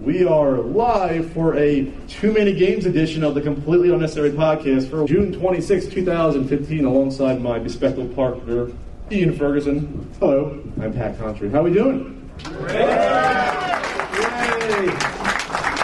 [0.00, 5.06] We are live for a too many games edition of the Completely Unnecessary podcast for
[5.06, 8.70] June 26, 2015, alongside my bespectacled partner,
[9.10, 10.08] Ian Ferguson.
[10.20, 11.50] Hello, I'm Pat Contri.
[11.50, 12.30] How are we doing?
[12.44, 12.52] Yay!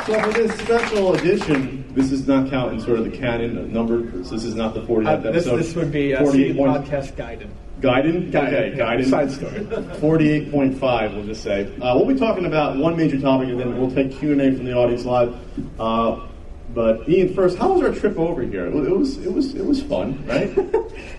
[0.06, 4.10] So for this special edition, this is not counting sort of the canon number.
[4.24, 5.56] So this is not the 40th Uh, this, episode.
[5.58, 7.48] this would be uh, 48 CD podcast Gaiden.
[7.82, 8.28] Gaiden?
[8.34, 8.74] Okay.
[8.76, 9.10] Gaiden.
[9.10, 9.60] Side story.
[9.60, 11.66] 48.5, we'll just say.
[11.80, 14.72] Uh, we'll be talking about one major topic, and then we'll take Q&A from the
[14.72, 15.34] audience live.
[15.78, 16.26] Uh,
[16.72, 18.66] but Ian, first, how was our trip over here?
[18.66, 20.56] It was, it was, it was fun, right?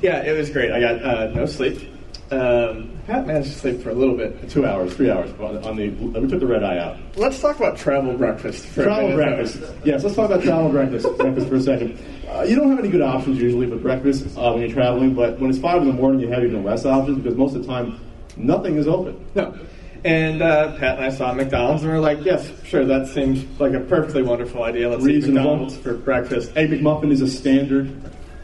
[0.02, 0.70] Yeah, it was great.
[0.72, 1.90] I got uh, no sleep.
[2.32, 4.50] Um, Pat managed to sleep for a little bit.
[4.50, 5.90] Two hours, three hours on on the.
[5.90, 6.98] We took the red eye out.
[7.16, 8.66] Let's talk about travel breakfast.
[8.66, 9.62] For a Travel breakfast.
[9.84, 12.00] Yes, let's talk about travel breakfast, breakfast for a second.
[12.30, 15.40] Uh, you don't have any good options usually for breakfast uh, when you're traveling, but
[15.40, 17.68] when it's five in the morning, you have even less options because most of the
[17.68, 18.00] time,
[18.38, 19.24] nothing is open.
[19.36, 19.54] No.
[20.06, 23.46] And uh, Pat and I saw McDonald's, and we are like, "Yes, sure, that seems
[23.60, 24.90] like a perfectly wonderful idea.
[24.90, 25.42] Let's eat Reasonable.
[25.52, 27.90] McDonald's for breakfast." A McMuffin is a standard.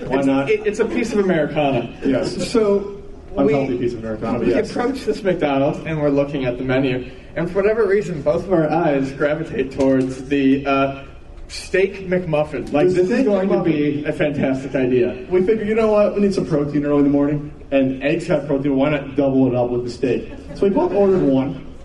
[0.07, 0.49] Why It's, not?
[0.49, 1.93] it- it's a piece of Americana.
[2.05, 2.49] Yes.
[2.51, 2.98] So
[3.47, 4.69] Unhealthy we, piece of Americana, we yes.
[4.69, 8.53] approach this McDonald's and we're looking at the menu, and for whatever reason, both of
[8.53, 11.05] our eyes gravitate towards the uh,
[11.47, 12.71] steak McMuffin.
[12.71, 15.25] Like The this is going to be a fantastic idea.
[15.29, 16.15] We figured, you know what?
[16.15, 18.75] We need some protein early in the morning, and eggs have protein.
[18.75, 20.31] Why not double it up with the steak?
[20.55, 21.75] So we both ordered one,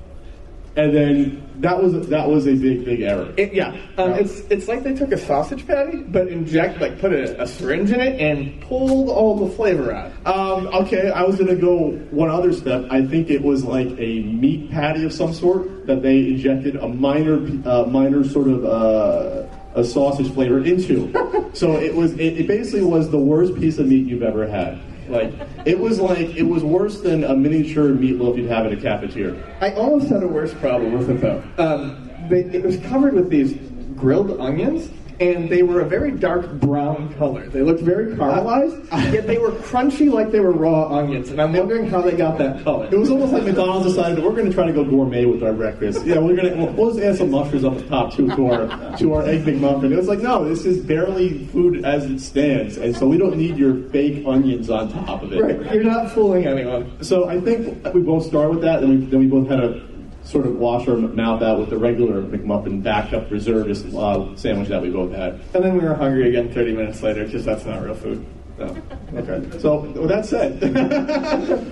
[0.77, 3.33] and then that was that was a big big error.
[3.37, 4.17] It, yeah, um, Yeah.
[4.17, 7.91] it's it's like they took a sausage patty, but inject like put a, a syringe
[7.91, 10.13] in it and pulled all the flavor out.
[10.27, 12.87] Um, okay, I was gonna go one other step.
[12.91, 16.89] I think it was like a meat patty of some sort that they injected a
[16.89, 17.37] minor,
[17.69, 21.13] uh, minor sort of uh, a sausage flavor into.
[21.53, 24.79] so it was, it, it basically was the worst piece of meat you've ever had.
[25.09, 25.33] Like
[25.65, 29.43] it was like it was worse than a miniature meatloaf you'd have at a cafeteria.
[29.61, 31.43] I almost had a worse problem with it though.
[31.59, 33.55] Um, they, it was covered with these
[33.97, 37.49] grilled onions, and they were a very dark brown color.
[37.49, 41.31] They looked very caramelized, yet they were crunchy like they were raw onions.
[41.31, 42.87] And I'm wondering how they got that color.
[42.91, 45.53] It was almost like McDonald's decided we're going to try to go gourmet with our
[45.53, 46.05] breakfast.
[46.05, 48.97] Yeah, we're going to we'll, just add some mushrooms on the top too to our
[48.99, 49.93] to our egg McMuffin.
[49.93, 53.37] It was like, no, this is barely food as it stands, and so we don't
[53.37, 55.41] need your fake onions on top of it.
[55.41, 57.03] Right, you're not fooling anyone.
[57.03, 59.94] So I think we both start with that, and we, then we both had to
[60.25, 64.81] sort of wash our mouth out with the regular McMuffin backup reservist uh, sandwich that
[64.83, 65.35] we both had.
[65.55, 68.25] And then we were hungry again 30 minutes later, because that's not real food.
[68.59, 68.77] Oh,
[69.15, 69.59] okay.
[69.59, 70.61] So with that said,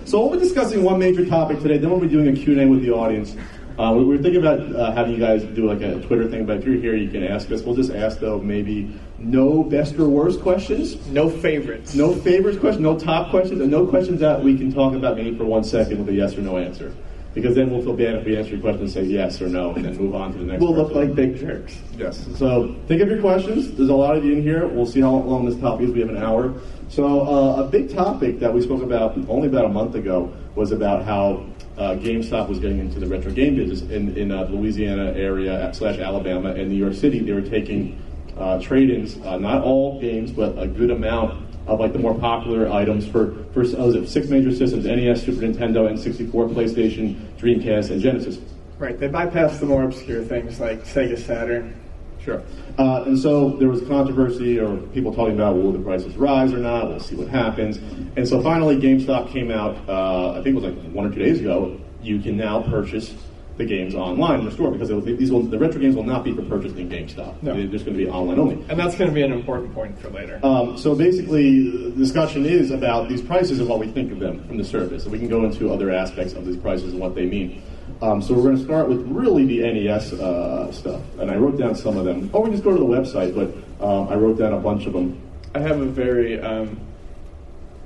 [0.09, 1.79] so we'll be discussing one major topic today.
[1.79, 3.37] Then we'll be doing a Q&A with the audience.
[3.79, 6.59] Uh, we were thinking about uh, having you guys do like a Twitter thing, but
[6.59, 7.63] if you're here, you can ask us.
[7.63, 11.95] We'll just ask though maybe no best or worst questions, No favorites.
[11.95, 15.37] no favorites questions, no top questions, and no questions that we can talk about maybe
[15.39, 16.93] for one second with a yes or no answer.
[17.35, 19.73] Because then we'll feel bad if we answer your question and say yes or no,
[19.75, 20.61] and then move on to the next.
[20.61, 20.75] One.
[20.75, 21.79] We'll look like big jerks.
[21.97, 22.27] Yes.
[22.37, 23.75] So think of your questions.
[23.75, 24.67] There's a lot of you in here.
[24.67, 25.95] We'll see how long this topic is.
[25.95, 26.55] We have an hour.
[26.89, 30.73] So uh, a big topic that we spoke about only about a month ago was
[30.73, 31.47] about how
[31.79, 35.73] uh, GameStop was getting into the retro game business in in uh, the Louisiana area
[35.73, 37.21] slash Alabama and New York City.
[37.21, 37.99] They were taking
[38.37, 42.71] uh, trade-ins, uh, not all games, but a good amount of like the more popular
[42.71, 47.91] items for for uh, was it six major systems: NES, Super Nintendo, N64, PlayStation, Dreamcast,
[47.91, 48.39] and Genesis.
[48.79, 51.79] Right, they bypassed the more obscure things like Sega Saturn.
[52.25, 52.43] Sure.
[52.79, 56.59] Uh, and so there was controversy or people talking about will the prices rise or
[56.59, 56.89] not?
[56.89, 57.79] We'll see what happens.
[58.17, 59.77] And so finally, GameStop came out.
[59.89, 61.81] Uh, I think it was like one or two days ago.
[62.01, 63.13] You can now purchase
[63.57, 66.25] the games online in the store because will, these will, the retro games will not
[66.25, 67.43] be for purchase in GameStop.
[67.43, 67.55] No.
[67.55, 68.55] They're just going to be online only.
[68.69, 70.41] And that's going to be an important point for later.
[70.43, 74.45] Um, so basically, the discussion is about these prices and what we think of them
[74.47, 75.03] from the service.
[75.05, 77.63] And we can go into other aspects of these prices and what they mean.
[78.01, 81.03] Um, so we're going to start with really the NES uh, stuff.
[81.19, 82.31] And I wrote down some of them.
[82.33, 84.87] Or we can just go to the website, but um, I wrote down a bunch
[84.87, 85.21] of them.
[85.55, 86.81] I have a very um,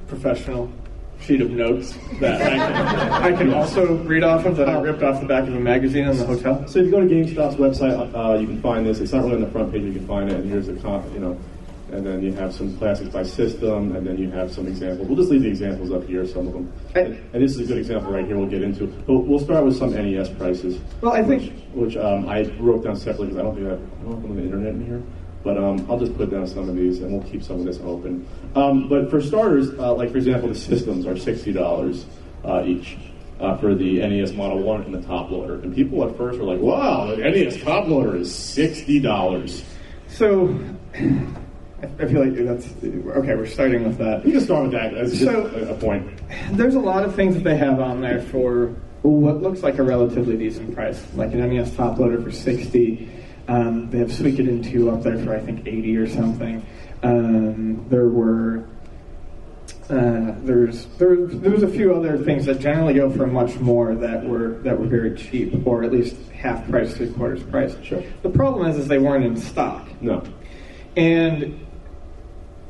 [0.07, 0.71] professional
[1.27, 5.03] sheet of notes that I can, I can also read off of that I ripped
[5.03, 6.67] off the back of a magazine in the hotel.
[6.69, 9.01] So if you go to GameStop's website, uh, you can find this.
[9.01, 9.83] It's not really on the front page.
[9.83, 10.37] You can find it.
[10.37, 11.39] And here's the con- you know
[11.93, 15.07] and then you have some classics by system, and then you have some examples.
[15.07, 16.73] We'll just leave the examples up here, some of them.
[16.97, 18.37] And, and this is a good example right here.
[18.37, 18.89] We'll get into.
[18.89, 20.81] But we'll start with some NES prices.
[21.01, 24.05] Well, I think which um, I wrote down separately because I don't think I, I
[24.05, 25.03] don't have the internet in here.
[25.45, 27.79] But um, I'll just put down some of these, and we'll keep some of this
[27.79, 28.27] open.
[28.55, 32.07] Um, but for starters, uh, like for example, the systems are sixty dollars
[32.45, 32.97] uh, each.
[33.39, 35.57] Uh, for the NES Model 1 and the top loader.
[35.57, 39.63] And people at first were like, wow, the NES top loader is $60.
[40.09, 40.59] So,
[40.95, 43.35] I feel like that's okay.
[43.35, 44.25] We're starting with that.
[44.25, 46.09] You can start with that as So- a, a point.
[46.53, 48.69] There's a lot of things that they have on there for
[49.03, 53.07] what looks like a relatively decent price, like an NES top loader for 60.
[53.49, 56.67] Um, they have Suikoden 2 up there for I think 80 or something.
[57.03, 58.67] Um, there were
[59.89, 63.95] uh, there's there, there was a few other things that generally go for much more
[63.95, 67.77] that were that were very cheap, or at least half price, three quarters price.
[67.85, 68.03] Sure.
[68.23, 69.87] The problem is, is they weren't in stock.
[70.03, 70.25] No.
[70.97, 71.65] And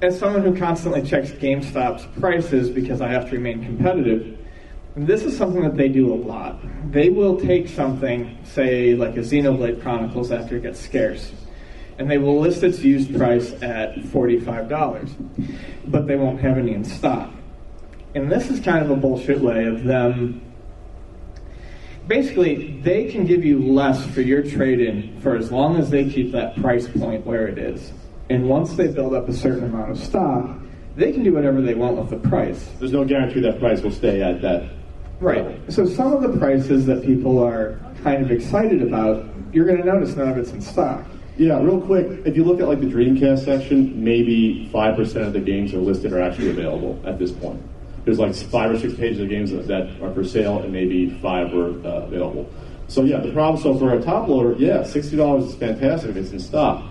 [0.03, 4.36] as someone who constantly checks GameStop's prices because I have to remain competitive,
[4.97, 6.59] this is something that they do a lot.
[6.91, 11.33] They will take something, say like a Xenoblade Chronicles after it gets scarce,
[11.99, 15.11] and they will list its used price at $45,
[15.87, 17.31] but they won't have any in stock.
[18.15, 20.41] And this is kind of a bullshit way of them
[22.07, 26.09] basically they can give you less for your trade in for as long as they
[26.09, 27.93] keep that price point where it is.
[28.31, 30.59] And once they build up a certain amount of stock,
[30.97, 32.69] they can do whatever they want with the price.
[32.79, 34.71] There's no guarantee that price will stay at that.
[35.21, 35.61] Right.
[35.73, 39.87] So some of the prices that people are kind of excited about, you're going to
[39.87, 41.07] notice none of it's in stock.
[41.39, 45.41] Yeah, real quick, if you look at like the Dreamcast section, maybe 5% of the
[45.41, 47.63] games are listed are actually available at this point.
[48.05, 51.53] There's like five or six pages of games that, are for sale, and maybe five
[51.53, 52.49] are uh, available.
[52.87, 53.61] So yeah, the problem.
[53.61, 56.85] So for a top loader, yeah, sixty dollars is fantastic if it's in stock.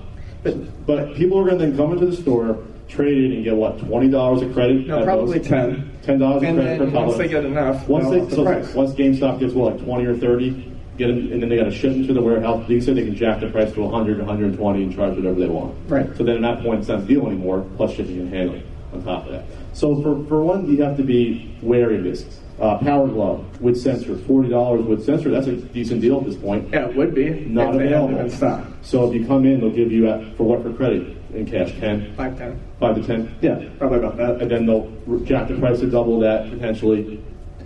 [0.43, 3.55] But but people are going to then come into the store, trade it, and get
[3.55, 4.87] what twenty dollars of credit.
[4.87, 5.49] No, probably most?
[5.49, 5.91] ten.
[6.03, 8.43] Ten dollars of credit per then once they get enough, once they'll the so
[8.77, 11.71] once GameStop gets what like twenty or thirty, get them, and then they got to
[11.71, 12.67] ship them to the warehouse.
[12.67, 15.75] They said they can jack the price to 100, 120, and charge whatever they want.
[15.89, 16.15] Right.
[16.17, 17.65] So then at that point, it's not a deal anymore.
[17.77, 19.45] Plus shipping and handling on top of that.
[19.73, 22.41] So for for one, you have to be wary of this.
[22.59, 25.29] Uh, Power Glove with sensor, forty dollars with sensor.
[25.29, 26.69] That's a decent deal at this point.
[26.71, 27.31] Yeah, it would be.
[27.31, 28.19] Not if they available.
[28.19, 28.65] in stock.
[28.81, 31.73] So if you come in, they'll give you at, for what for credit in cash,
[31.79, 32.59] 10, Five, ten.
[32.79, 33.35] 5 to ten.
[33.41, 34.41] Yeah, probably about that.
[34.41, 34.91] And then they'll
[35.23, 37.23] jack the price to double that potentially,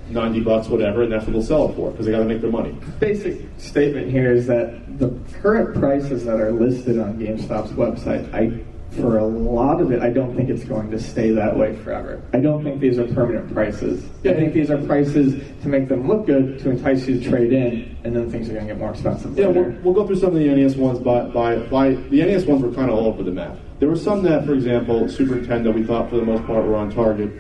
[0.09, 2.41] ninety bucks, whatever, and that's what they'll sell it for because they got to make
[2.41, 2.75] their money.
[2.99, 5.09] basic statement here is that the
[5.41, 8.63] current prices that are listed on GameStop's website, I
[8.95, 12.23] for a lot of it, I don't think it's going to stay that way forever.
[12.33, 14.03] I don't think these are permanent prices.
[14.25, 17.53] I think these are prices to make them look good, to entice you to trade
[17.53, 19.61] in, and then things are going to get more expensive Yeah, later.
[19.61, 22.63] we'll, we'll go through some of the NES ones by, by, by the NES ones
[22.63, 23.57] were kind of all over the map.
[23.79, 26.75] There were some that, for example, Super Nintendo, we thought for the most part were
[26.75, 27.31] on target.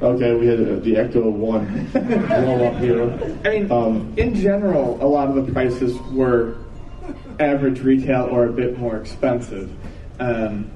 [0.00, 3.02] Okay, we had uh, the Ecto One blow up here.
[3.44, 6.56] I mean, Um, in general, a lot of the prices were
[7.40, 9.70] average retail or a bit more expensive.
[10.18, 10.70] Um,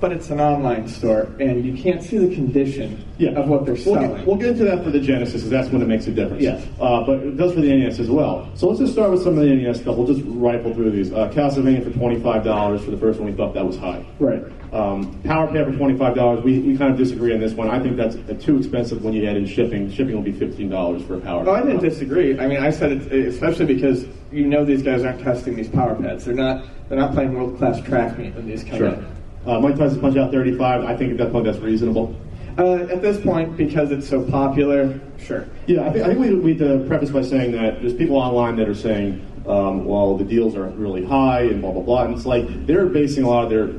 [0.00, 3.30] but it's an online store, and you can't see the condition yeah.
[3.30, 4.16] of what they're We'll selling.
[4.16, 6.42] get, we'll get into that for the Genesis, because that's when it makes a difference.
[6.42, 6.66] Yes.
[6.80, 8.50] Uh, but it does for the NES as well.
[8.54, 9.96] So let's just start with some of the NES stuff.
[9.96, 11.12] We'll just rifle through these.
[11.12, 14.04] Uh, Castlevania for $25 for the first one, we thought that was high.
[14.20, 14.42] right.
[14.72, 16.42] Um, Power Pad for twenty five dollars.
[16.44, 17.70] We, we kind of disagree on this one.
[17.70, 19.90] I think that's uh, too expensive when you add in shipping.
[19.90, 21.44] Shipping will be fifteen dollars for a Power.
[21.44, 21.48] Pad.
[21.48, 22.38] Oh, I didn't disagree.
[22.38, 25.94] I mean, I said it especially because you know these guys aren't testing these power
[25.94, 26.24] pads.
[26.26, 26.66] They're not.
[26.88, 28.88] They're not playing world class track meet when these come Sure.
[28.88, 29.06] in.
[29.46, 30.84] Uh, Mike Tyson punch out thirty five.
[30.84, 32.14] I think at that point that's reasonable.
[32.58, 35.46] Uh, at this point, because it's so popular, sure.
[35.66, 38.16] Yeah, I think, I think we we need to preface by saying that there's people
[38.16, 42.04] online that are saying, um, well, the deals are really high and blah blah blah.
[42.04, 43.70] And it's like they're basing a lot of their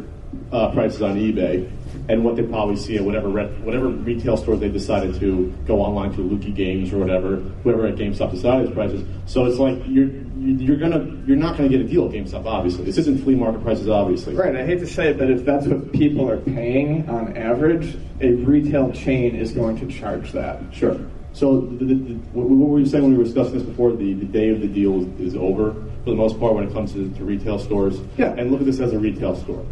[0.51, 1.69] uh, prices on eBay
[2.09, 6.11] and what they probably see at whatever whatever retail store they decided to go online
[6.13, 9.03] to, Lukie Games or whatever, whoever at GameStop decided those prices.
[9.25, 12.45] So it's like you're you- you're gonna you're not gonna get a deal at GameStop.
[12.45, 13.89] Obviously, this isn't flea market prices.
[13.89, 14.55] Obviously, Right.
[14.55, 18.31] I hate to say it, but if that's what people are paying on average, a
[18.33, 20.61] retail chain is going to charge that.
[20.71, 20.95] Sure.
[21.33, 23.91] So the, the, the, what what were you saying when we were discussing this before?
[23.91, 25.73] The, the day of the deal is, is over
[26.03, 27.99] for the most part when it comes to, to retail stores.
[28.17, 28.33] Yeah.
[28.37, 29.65] And look at this as a retail store.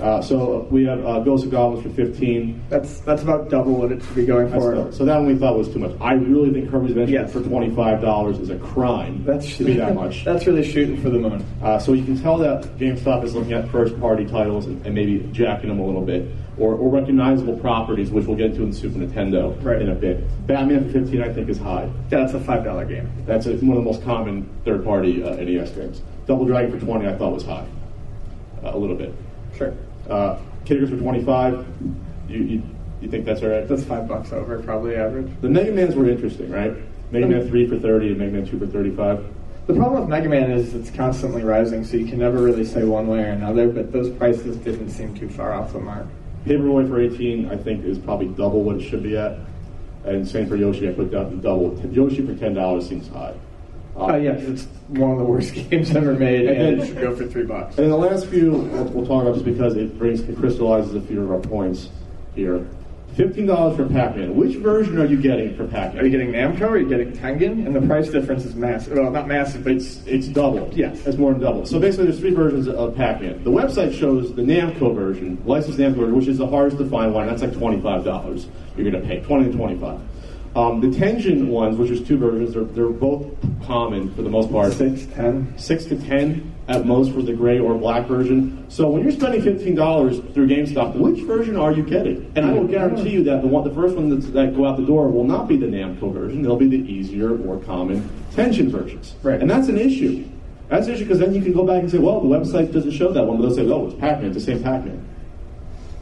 [0.00, 2.62] Uh, so we have uh, Ghosts of Goblins for 15.
[2.70, 4.74] That's that's about double what it should be going That's for.
[4.74, 5.92] the- so that one we thought was too much.
[6.00, 7.32] I really think Kirby's Adventure Yes.
[7.32, 10.24] for $25 is a crime That's to be that much.
[10.24, 11.44] That's really shooting for the moon.
[11.62, 15.28] Uh, so you can tell that GameStop is looking at first-party titles and, and maybe
[15.32, 16.28] jacking them a little bit,
[16.58, 19.82] or, or recognizable properties, which we'll get into in Super Nintendo Right.
[19.82, 20.24] in a bit.
[20.46, 21.84] Batman for 15, I think, is high.
[22.10, 23.10] Yeah, that's a five dollar game.
[23.26, 26.02] That's a, one of the most common third-party uh, NES games.
[26.26, 27.66] Double Dragon for 20, I thought was high.
[28.62, 29.14] a little bit.
[29.56, 29.74] Sure.
[30.10, 31.66] Uh, Kickers for 25.
[32.28, 32.62] You, you,
[33.00, 33.66] you think that's all right?
[33.66, 35.30] That's five bucks over, probably average.
[35.40, 36.74] The Mega Mans were interesting, right?
[37.10, 39.26] Mega Man 3 for 30 and Mega Man 2 for 35.
[39.66, 42.84] The problem with Mega Man is it's constantly rising, so you can never really say
[42.84, 46.06] one way or another, but those prices didn't seem too far off the mark.
[46.44, 49.38] Paperboy for 18, I think, is probably double what it should be at.
[50.04, 51.78] And same for Yoshi, I put down double.
[51.92, 53.34] Yoshi for $10 seems high.
[54.00, 57.00] Uh, oh, yes, it's one of the worst games ever made, and, And it should
[57.00, 57.78] go for three bucks.
[57.78, 61.00] And the last few we'll, we'll talk about just because it brings it crystallizes a
[61.02, 61.90] few of our points
[62.34, 62.66] here.
[63.16, 64.36] Fifteen dollars for Pac-Man.
[64.36, 66.00] Which version are you getting for Pac-Man?
[66.00, 67.66] Are you getting Namco or are you getting Tengen?
[67.66, 68.96] And the price difference is massive.
[68.96, 70.70] Well, not massive, but It's it's double.
[70.72, 71.04] Yes.
[71.06, 71.66] it's more than double.
[71.66, 73.42] So basically, there's three versions of Pac-Man.
[73.42, 77.12] The website shows the Namco version, licensed Namco version, which is the hardest to find
[77.12, 77.26] one.
[77.26, 78.46] That's like twenty-five dollars.
[78.76, 80.00] You're going to pay twenty to twenty-five.
[80.56, 83.24] Um, the Tengen ones, which is two versions, they're, they're both
[83.64, 84.72] common for the most part.
[84.72, 85.56] six, ten.
[85.56, 88.68] six to ten at most for the gray or black version.
[88.68, 92.32] So when you're spending fifteen dollars through GameStop, which version are you getting?
[92.34, 94.76] And I will guarantee you that the one, the first one that's, that go out
[94.76, 96.42] the door will not be the Namco version.
[96.42, 99.14] They'll be the easier, more common Tengen versions.
[99.22, 99.40] Right.
[99.40, 100.28] And that's an issue.
[100.68, 102.92] That's an issue because then you can go back and say, well, the website doesn't
[102.92, 105.04] show that one, but they'll say, oh, it's Pac-Man, it's the same Pac-Man.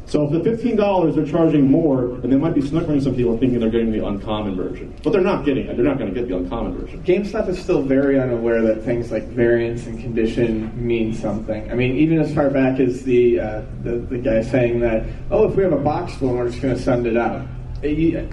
[0.09, 3.37] So for the fifteen dollars, they're charging more, and they might be snickering some people
[3.37, 5.77] thinking they're getting the uncommon version, but they're not getting it.
[5.77, 7.03] They're not going to get the uncommon version.
[7.03, 11.71] GameStop is still very unaware that things like variance and condition mean something.
[11.71, 15.47] I mean, even as far back as the uh, the, the guy saying that, oh,
[15.51, 17.47] if we have a box full, we're just going to send it out.
[17.83, 18.27] You-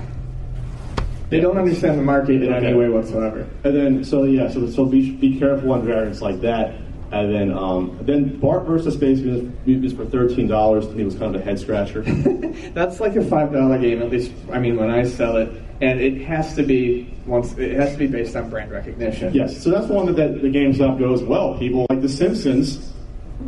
[1.29, 2.67] They don't understand the market in Okay.
[2.67, 3.45] any way whatsoever.
[3.65, 6.75] And then, so yeah, so so be, be careful on variants like that.
[7.11, 10.87] And then, um, then Bart versus Space Mutants for thirteen dollars.
[10.87, 12.01] To me, was kind of a head scratcher.
[12.73, 14.31] That's like a five dollar game, at least.
[14.51, 15.49] I mean, when I sell it,
[15.81, 17.53] and it has to be once.
[17.57, 19.33] It has to be based on brand recognition.
[19.33, 21.23] yes, so that's one that, that the GameStop goes.
[21.23, 22.91] Well, people like The Simpsons.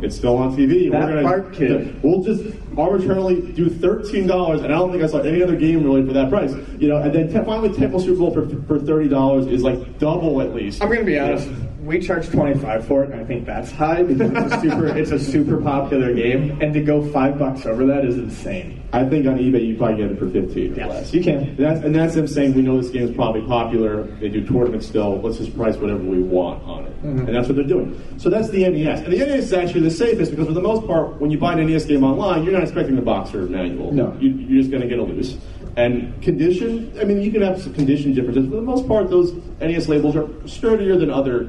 [0.02, 0.92] It's still on TV.
[0.92, 2.00] That Bart kid.
[2.02, 2.44] We'll just
[2.76, 6.12] arbitrarily do thirteen dollars, and I don't think I saw any other game really for
[6.12, 6.52] that price.
[6.78, 9.98] You know, and then te- finally, Tecmo Super Bowl for, for thirty dollars is like
[9.98, 10.82] double at least.
[10.82, 11.48] I'm going to be honest.
[11.88, 15.10] We charge 25 for it, and I think that's high because it's a super, it's
[15.10, 18.82] a super popular game, and to go five bucks over that is insane.
[18.92, 21.14] I think on eBay you probably get it for fifteen or Yes, less.
[21.14, 21.38] you can.
[21.38, 24.02] And that's, and that's them saying we know this game is probably popular.
[24.02, 25.18] They do tournaments still.
[25.22, 27.20] Let's just price whatever we want on it, Mm-hmm.
[27.26, 27.98] and that's what they're doing.
[28.18, 30.86] So that's the NES, and the NES is actually the safest because for the most
[30.86, 33.92] part, when you buy an NES game online, you're not expecting the box or manual.
[33.92, 34.14] No.
[34.20, 35.38] you, you're just going to get a loose.
[35.78, 38.46] And condition, I mean, you can have some condition differences.
[38.50, 41.48] For the most part, those NES labels are sturdier than other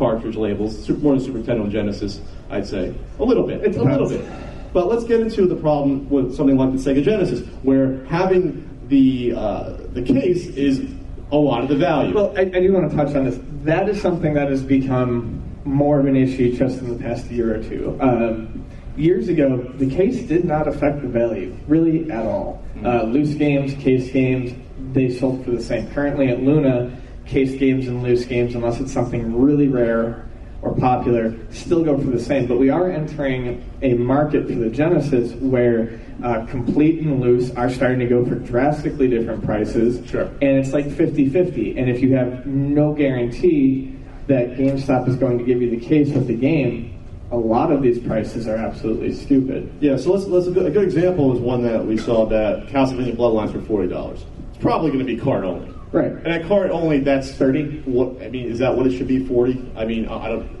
[0.00, 2.94] cartridge labels, more than Super Nintendo and Genesis, I'd say.
[3.18, 3.62] A little bit.
[3.62, 4.24] It's a little bit.
[4.72, 9.34] But let's get into the problem with something like the Sega Genesis, where having the
[9.36, 10.90] uh, the case is
[11.30, 12.14] a lot of the value.
[12.14, 13.38] Well, I, I do want to touch on this.
[13.64, 17.56] That is something that has become more of an issue just in the past year
[17.56, 17.98] or two.
[18.00, 18.64] Um,
[18.96, 22.64] years ago, the case did not affect the value really at all.
[22.84, 24.54] Uh, loose games, case games,
[24.92, 25.90] they sold for the same.
[25.90, 26.99] Currently at Luna,
[27.30, 30.26] case games and loose games, unless it's something really rare
[30.62, 32.46] or popular, still go for the same.
[32.46, 37.70] But we are entering a market for the Genesis where uh, complete and loose are
[37.70, 40.06] starting to go for drastically different prices.
[40.10, 40.24] Sure.
[40.42, 41.78] And it's like 50 50.
[41.78, 43.96] And if you have no guarantee
[44.26, 46.98] that GameStop is going to give you the case with the game,
[47.30, 49.72] a lot of these prices are absolutely stupid.
[49.80, 52.66] yeah, so let's, let's a, good, a good example is one that we saw that
[52.66, 54.24] Castlevania Bloodlines for forty dollars.
[54.50, 55.72] It's probably going to be card only.
[55.92, 56.12] Right.
[56.12, 57.80] And at card only, that's thirty.
[57.80, 59.24] What I mean is that what it should be?
[59.26, 59.64] Forty?
[59.76, 60.60] I mean, I I don't.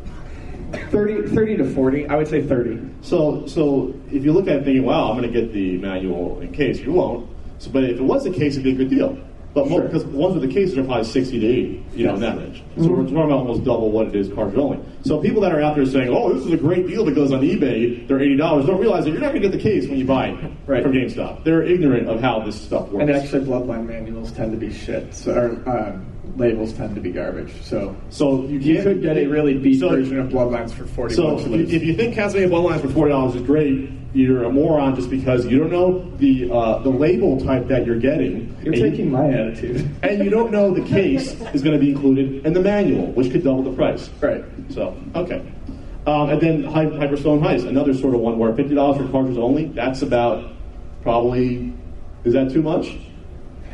[0.90, 2.90] 30, 30 to 40, I would say 30.
[3.02, 6.40] So, so if you look at it thinking, wow, I'm going to get the manual
[6.40, 7.28] in case, you won't.
[7.58, 9.18] So, but if it was the case, it'd be a good deal.
[9.52, 9.80] But Sure.
[9.82, 12.62] because ones with the cases are probably 60 to 80, you know, in that range.
[12.78, 14.78] So we're talking about almost double what it is cards only.
[15.02, 17.32] So people that are out there saying, oh, this is a great deal that goes
[17.32, 19.98] on eBay, they're $80, don't realize that you're not going to get the case when
[19.98, 20.82] you buy it Right.
[20.84, 21.42] from GameStop.
[21.42, 23.02] They're ignorant of how this stuff works.
[23.02, 27.10] And actually, Bloodline manuals tend to be shit, so, or um, labels tend to be
[27.10, 27.50] garbage.
[27.62, 31.14] So so you, you could get a really beat so- version of Bloodlines for 40
[31.16, 31.42] So bucks.
[31.46, 34.94] if you, if you think Castlevania Bloodlines for forty dollars is great, you're a moron
[34.96, 38.56] just because you don't know the uh, the label type that you're getting.
[38.62, 39.88] You're you- taking my attitude.
[40.02, 43.30] and you don't know the case is going to be included in the manual, which
[43.30, 44.08] could double the price.
[44.20, 44.44] Right.
[44.70, 45.42] So okay.
[46.06, 49.38] Um, and then Hy- Hyperstone Heist, another sort of one where fifty dollars for cartridges
[49.38, 49.66] only.
[49.66, 50.52] That's about
[51.02, 51.72] probably.
[52.24, 52.98] Is that too much?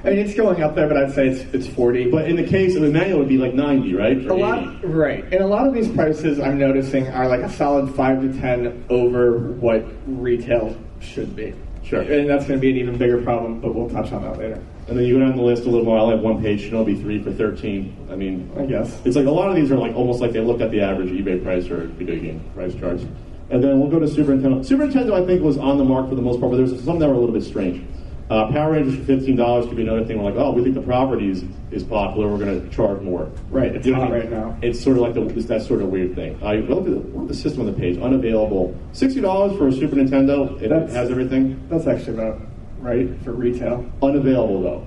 [0.06, 2.12] I mean, it's going up there, but I'd say it's, it's 40.
[2.12, 4.16] But in the case of the manual, it would be like ninety, right?
[4.16, 4.40] A 80.
[4.40, 5.24] lot, right?
[5.24, 8.84] And a lot of these prices I'm noticing are like a solid five to ten
[8.88, 11.54] over what retail should be.
[11.82, 12.00] Sure.
[12.02, 13.60] and that's going to be an even bigger problem.
[13.60, 14.62] But we'll touch on that later.
[14.88, 15.98] And then you go down the list a little more.
[15.98, 16.62] I'll have one page.
[16.70, 17.96] Know, it'll be three for thirteen.
[18.08, 19.04] I mean, I guess.
[19.04, 21.10] It's like a lot of these are like almost like they look at the average
[21.10, 23.02] eBay price or video game price charts.
[23.50, 24.64] And then we'll go to Super Nintendo.
[24.64, 27.00] Super Nintendo, I think, was on the mark for the most part, but there's some
[27.00, 27.84] that were a little bit strange.
[28.28, 30.18] Uh, Power Rangers for fifteen dollars could be another thing.
[30.18, 32.26] We're like, oh, we think the property is, is popular.
[32.28, 33.30] We're going to charge more.
[33.50, 34.20] Right, it's You know hot I mean?
[34.20, 34.58] right now.
[34.62, 36.36] It's sort of like the, this, that sort of weird thing.
[36.42, 37.98] I look at the, the system on the page.
[37.98, 38.76] Unavailable.
[38.92, 40.60] Sixty dollars for a Super Nintendo.
[40.60, 41.68] It That's- has everything.
[41.68, 42.40] That's actually about
[42.80, 43.88] right for retail.
[44.02, 44.86] Unavailable though.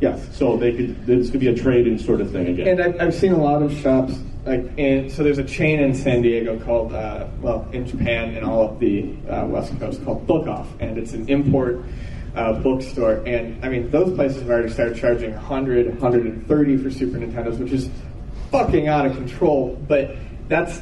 [0.00, 0.26] Yes.
[0.36, 1.06] So they could.
[1.06, 2.66] This could be a trade-in sort of thing again.
[2.66, 4.14] And I've, I've seen a lot of shops
[4.46, 8.44] like in so there's a chain in San Diego called uh, well in Japan and
[8.44, 11.84] all of the uh, West Coast called Book Off, and it's an import
[12.34, 13.22] uh, bookstore.
[13.26, 17.72] And I mean those places have already started charging 100, 130 for Super Nintendos, which
[17.72, 17.88] is
[18.50, 19.76] fucking out of control.
[19.88, 20.16] But
[20.48, 20.80] that's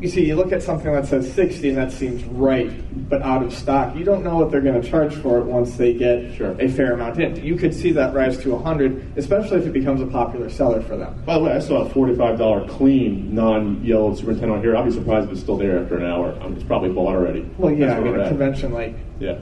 [0.00, 2.70] you see, you look at something that says 60 and that seems right,
[3.08, 3.96] but out of stock.
[3.96, 6.54] You don't know what they're going to charge for it once they get Sure.
[6.60, 7.42] a fair amount in.
[7.42, 10.94] You could see that rise to 100, especially if it becomes a popular seller for
[10.96, 11.20] them.
[11.24, 14.76] By the way, I saw a forty-five dollar clean non-yellow Super Nintendo here.
[14.76, 16.36] I'd be surprised if it's still there after an hour.
[16.42, 17.48] Um, it's probably bought already.
[17.56, 18.28] Well, yeah, I mean, a at.
[18.28, 19.38] convention like Yeah.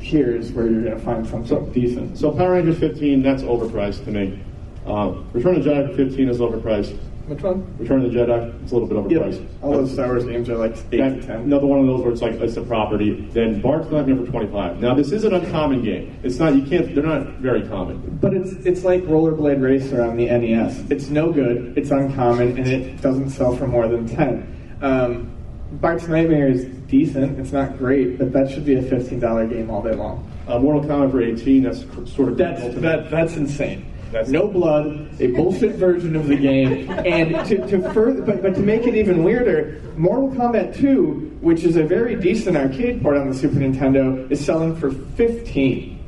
[0.00, 2.18] Here is where you're going to find something decent.
[2.18, 4.40] So Power Rangers 15, that's overpriced to me.
[4.86, 6.98] Uh, Return of the Jedi 15 is overpriced.
[7.26, 7.64] Which one?
[7.78, 9.46] Return of the Jedi, it's a little bit overpriced.
[9.62, 11.36] All those Star Wars games are like 8 That- to 10.
[11.42, 13.28] Another one of those where it's like it's a property.
[13.32, 14.80] Then Bart's Nightmare for 25.
[14.80, 16.16] Now this is an uncommon game.
[16.24, 16.56] It's not.
[16.56, 16.92] You can't.
[16.92, 18.18] They're not very common.
[18.20, 20.90] But it's it's like Rollerblade Racer on the NES.
[20.90, 24.78] It's no good, it's uncommon, and it doesn't sell for more than 10.
[24.82, 25.30] Um,
[25.72, 29.82] Bart's Nightmare is decent, it's not great, but that should be a $15 game all
[29.82, 30.30] day long.
[30.48, 31.62] Uh, Mortal Kombat for 18.
[31.62, 31.80] That's
[32.12, 32.80] sort of That's critical to me.
[32.80, 33.86] that, that's insane.
[34.10, 38.54] That's- no blood, a bullshit version of the game, and to, to further, but, but
[38.56, 43.16] to make it even weirder, Mortal Kombat 2, which is a very decent arcade port
[43.16, 45.99] on the Super Nintendo, is selling for 15.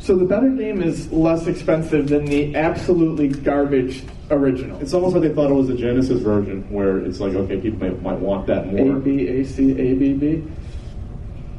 [0.00, 4.80] So the better game is less expensive than the absolutely garbage original.
[4.80, 7.78] It's almost like they thought it was a Genesis version, where it's like, okay, people
[7.80, 8.94] might, might want that more.
[8.94, 10.42] B A C A B B.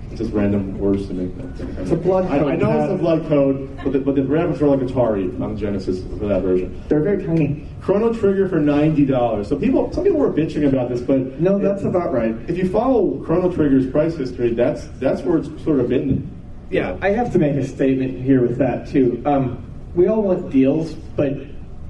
[0.10, 1.32] It's just random words to me.
[1.78, 4.60] It's a blood I, I know it's a blood code, but the, but the graphics
[4.62, 6.84] are like Atari on Genesis for that version.
[6.90, 7.66] They're very tiny.
[7.80, 9.48] Chrono Trigger for ninety dollars.
[9.48, 12.36] So people, some people were bitching about this, but No, that's about right.
[12.50, 16.41] if you follow Chrono Trigger's price history, that's that's where it's sort of been.
[16.72, 19.22] Yeah, I have to make a statement here with that too.
[19.26, 21.34] Um, we all want deals, but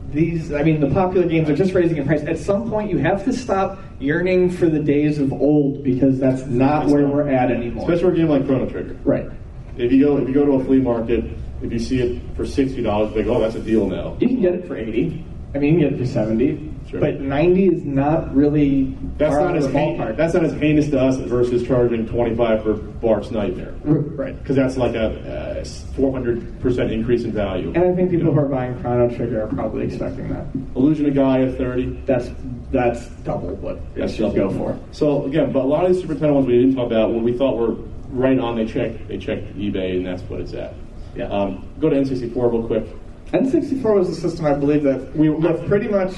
[0.10, 2.24] these, I mean, the popular games are just raising in price.
[2.24, 6.42] At some point, you have to stop yearning for the days of old because that's
[6.48, 7.84] not where we're at anymore.
[7.84, 8.98] Especially for a game like Chrono Trigger.
[9.04, 9.30] right.
[9.78, 11.24] If you go if you go to a flea market,
[11.62, 14.18] if you see it for sixty dollars, they go, oh, that's a deal now.
[14.20, 15.24] You can get it for 80.
[15.56, 16.71] I mean, you can get it for 70.
[16.92, 17.00] Sure.
[17.00, 20.18] But 90 is not really That's not as ballpark.
[20.18, 23.74] that's not as heinous to us versus charging twenty five for Bart's Nightmare.
[23.86, 24.38] right.
[24.38, 25.64] Because that's like a
[25.96, 27.72] four hundred percent increase in value.
[27.74, 30.48] And I think people who are buying Chrono Trigger are probably expecting that.
[30.76, 31.92] Illusion of Gaia thirty.
[32.06, 32.30] That's
[32.72, 34.78] that's double what That's should go for.
[34.92, 37.24] So again, but a lot of these Super Nintendo ones we didn't talk about, what
[37.24, 37.76] we thought were
[38.10, 40.74] right on, they checked, they checked eBay, and that's what it's at.
[41.16, 41.30] Yeah.
[41.30, 42.86] Um, go to N64 real quick.
[43.32, 46.14] N64 was the system I believe that we were pretty much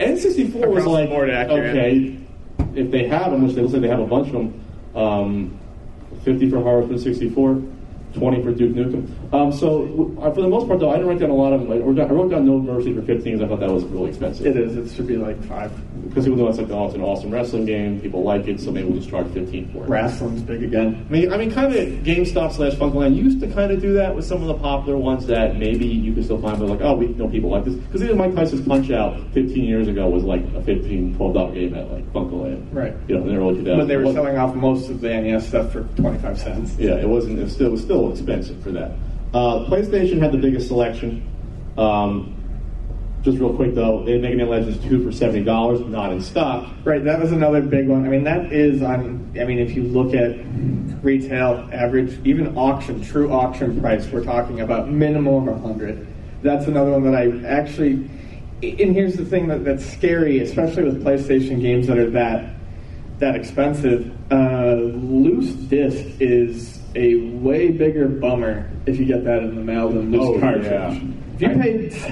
[0.00, 1.76] N64 was Across the like, board accurate.
[1.76, 2.18] okay,
[2.74, 5.58] if they have them, which they looks like they have a bunch of them, um,
[6.24, 7.62] 50 for Harvest 64,
[8.14, 9.32] 20 for Duke Nukem.
[9.32, 9.86] Um, so
[10.34, 11.72] for the most part, though, I didn't write down a lot of them.
[11.72, 13.84] I wrote down, I wrote down No Mercy for 15 because I thought that was
[13.84, 14.46] really expensive.
[14.46, 14.76] It is.
[14.76, 15.70] It should be like five.
[16.08, 18.00] Because people know it's like, oh, it's an awesome wrestling game.
[18.00, 19.88] People like it, so maybe we'll just charge 15 for it.
[19.88, 21.06] Wrestling's big again.
[21.08, 24.14] I mean, I mean, kind of GameStop slash FuncoLand used to kind of do that
[24.14, 26.94] with some of the popular ones that maybe you could still find, but like, oh,
[26.94, 27.74] we know people like this.
[27.74, 31.74] Because even Mike Tyson's Punch Out 15 years ago was like a 15 $12 game
[31.74, 32.74] at like FuncoLand.
[32.74, 32.94] Right.
[33.08, 33.76] You know, in the early 2000s.
[33.78, 36.76] But they were selling off most of the NES stuff for 25 cents.
[36.78, 37.38] Yeah, it wasn't.
[37.38, 38.92] It was still, it was still expensive for that.
[39.34, 41.26] Uh, PlayStation had the biggest selection.
[41.76, 42.36] Um,
[43.22, 46.68] just real quick though, they had Mega Man Legends 2 for $70, not in stock.
[46.84, 48.06] Right, that was another big one.
[48.06, 49.32] I mean, that is on.
[49.38, 50.38] I mean, if you look at
[51.04, 56.06] retail average, even auction, true auction price, we're talking about minimum of a hundred.
[56.42, 58.08] That's another one that I actually.
[58.62, 62.54] And here's the thing that, that's scary, especially with PlayStation games that are that
[63.18, 64.16] that expensive.
[64.32, 69.88] Uh, loose disc is a way bigger bummer if you get that in the mail
[69.90, 70.64] than loose Oh, cartridge.
[70.66, 71.00] yeah.
[71.38, 71.48] If you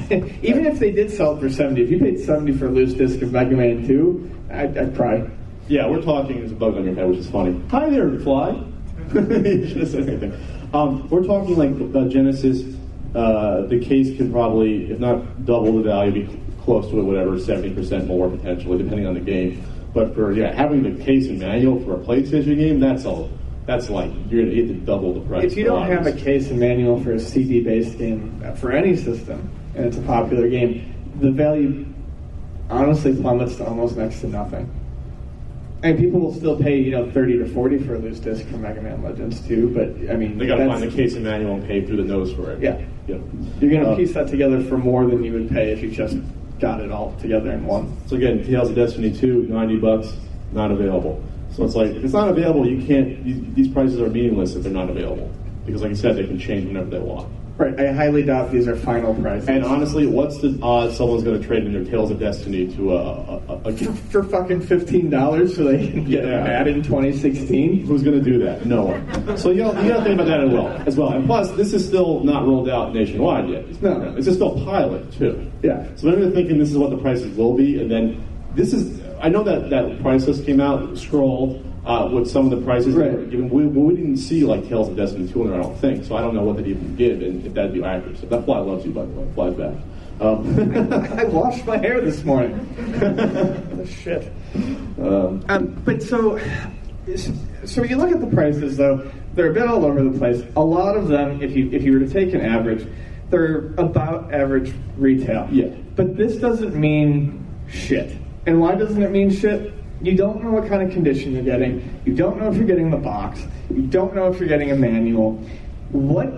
[0.09, 2.71] paid, even if they did sell it for seventy, if you paid seventy for a
[2.71, 5.29] loose disc of Mega Man Two, I'd, I'd cry.
[5.69, 6.39] Yeah, we're talking.
[6.39, 7.61] There's a bug on your head, which is funny.
[7.71, 8.63] Hi there, fly.
[9.15, 10.33] you should have said anything.
[10.73, 12.75] Um, we're talking like uh, Genesis.
[13.15, 17.39] Uh, the case can probably, if not double the value, be close to it, whatever,
[17.39, 19.63] seventy percent more potentially, depending on the game.
[19.93, 23.31] But for yeah, having the case and manual for a PlayStation game, that's all.
[23.69, 25.45] That's like you're gonna get to double the price.
[25.45, 28.97] If you don't have a case and manual for a CD-based game uh, for any
[28.97, 31.85] system, and it's a popular game, the value
[32.71, 34.71] honestly plummets to almost next to nothing.
[35.83, 38.63] and people will still pay you know thirty to forty for a loose disc from
[38.63, 39.69] Mega Man Legends too.
[39.69, 42.05] But I mean, They got to find the case and manual and pay through the
[42.05, 42.63] nose for it.
[42.63, 42.81] Yeah.
[43.07, 43.19] Yeah.
[43.61, 46.17] You're gonna Uh, piece that together for more than you would pay if you just
[46.59, 47.93] got it all together in one.
[48.07, 50.17] So again, Tales of Destiny 2, 90 bucks,
[50.55, 51.23] not available.
[51.59, 54.63] So it's like, if it's not available, you can't, you, these prices are meaningless if
[54.63, 55.29] they're not available.
[55.67, 57.29] Because like I said, they can change whenever they want.
[57.57, 57.77] Right.
[57.81, 59.49] I highly doubt these are final prices.
[59.49, 62.95] And honestly, what's the odds someone's going to trade in their Tales of Destiny to
[62.95, 66.65] a, a, a, a for fucking fifteen dollars, so they can get Yeah.
[66.65, 67.85] in 2016.
[67.87, 68.65] Who's going to do that?
[68.65, 69.37] No one.
[69.37, 70.69] So you, know, you got to think about that as well.
[70.87, 71.09] As well.
[71.13, 73.83] And plus, this is still not rolled out nationwide yet.
[73.83, 74.15] No.
[74.17, 75.51] It's just still pilot too.
[75.65, 75.85] Yeah.
[75.97, 79.01] So maybe they're thinking this is what the prices will be, and then this is.
[79.21, 82.95] I know that that price list came out scrolled uh, with some of the prices.
[82.95, 83.13] that Right.
[83.13, 83.49] were given.
[83.49, 86.05] We, we didn't see like Tales of Destiny 2 in there, I don't think.
[86.05, 88.19] So I don't know what they'd even give and if that'd be accurate.
[88.19, 89.27] So that fly loves you, by the way.
[89.35, 89.75] Flies back.
[90.21, 92.55] Um, I washed my hair this morning.
[93.87, 94.31] Shit.
[95.01, 96.39] um, Um, but so,
[97.65, 100.43] so you look at the prices though; they're a bit all over the place.
[100.57, 102.87] A lot of them, if you if you were to take an average,
[103.31, 105.49] they're about average retail.
[105.53, 105.69] Yeah.
[105.95, 108.17] But this doesn't mean shit.
[108.49, 109.75] And why doesn't it mean shit?
[110.01, 112.01] You don't know what kind of condition you're getting.
[112.07, 113.45] You don't know if you're getting the box.
[113.69, 115.33] You don't know if you're getting a manual.
[115.91, 116.33] What?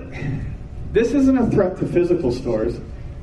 [0.92, 2.80] This isn't a threat to physical stores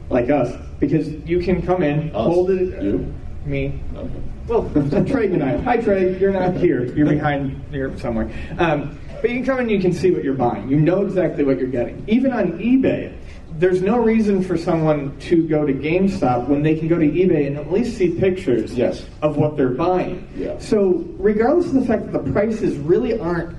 [0.10, 2.34] like us because you can come in, Us?
[2.34, 2.82] hold it.
[2.82, 3.14] You?
[3.44, 3.78] Me.
[3.94, 4.22] okay.
[4.48, 5.58] Well, Trey and I.
[5.58, 6.18] Hi, Trey.
[6.18, 6.86] You're not here.
[6.96, 8.32] You're behind here somewhere.
[8.58, 10.70] Um, but you can come in, you can see what you're buying.
[10.70, 12.06] You know exactly what you're getting.
[12.08, 13.17] Even on eBay,
[13.58, 17.48] there's no reason for someone to go to GameStop when they can go to eBay
[17.48, 19.06] and at least see pictures Yes.
[19.22, 20.28] of what they're buying.
[20.36, 20.58] Yeah.
[20.60, 23.58] So, regardless of the fact that the prices really aren't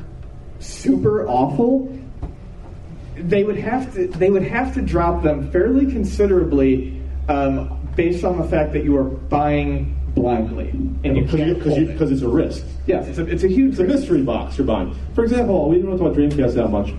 [0.60, 1.92] super awful,
[3.16, 8.38] they would have to they would have to drop them fairly considerably um, based on
[8.38, 10.68] the fact that you are buying blindly
[11.04, 12.14] and you Because because it.
[12.14, 12.64] it's a risk.
[12.86, 14.94] yes, it's a, it's a huge It's a mystery box you're buying.
[15.14, 16.92] For example, we to talk Dreamcast that much.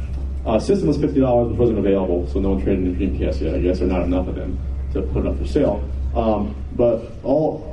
[0.49, 3.53] Uh, system was fifty dollars, which wasn't available, so no one traded in Dreamcast yet.
[3.55, 4.57] I guess there not enough of them
[4.93, 5.83] to put it up for sale.
[6.15, 7.69] Um, but all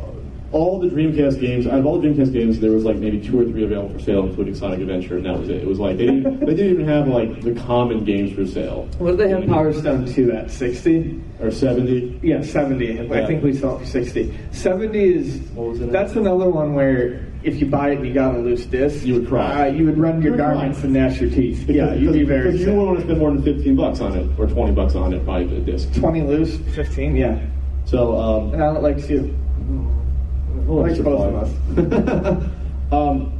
[0.52, 3.40] all the Dreamcast games, out of all the Dreamcast games, there was like maybe two
[3.40, 5.56] or three available for sale, including Sonic Adventure, and that was it.
[5.62, 8.88] It was like they didn't they didn't even have like the common games for sale.
[8.98, 10.50] What do they have Power Stone 2 at?
[10.50, 11.22] 60?
[11.40, 12.18] Or seventy.
[12.22, 13.10] Yeah, 70.
[13.12, 14.34] I think we saw it for 60.
[14.52, 15.92] 70 is, What was it at?
[15.92, 19.14] that's another one where if you buy it and you got a loose disc, You
[19.14, 19.68] would cry.
[19.68, 20.54] Uh, you would run your You would cry.
[20.54, 21.68] garments and gnash your teeth.
[21.68, 22.74] yeah, Because- you'd be very because you sad.
[22.74, 25.24] wouldn't want to spend more than fifteen bucks on it or twenty bucks on it
[25.24, 25.92] by the disc.
[25.94, 27.38] 20 loose, 15, yeah.
[27.84, 29.32] So um, And Alan likes you.
[30.66, 32.44] Likes both of us.
[32.92, 33.32] um,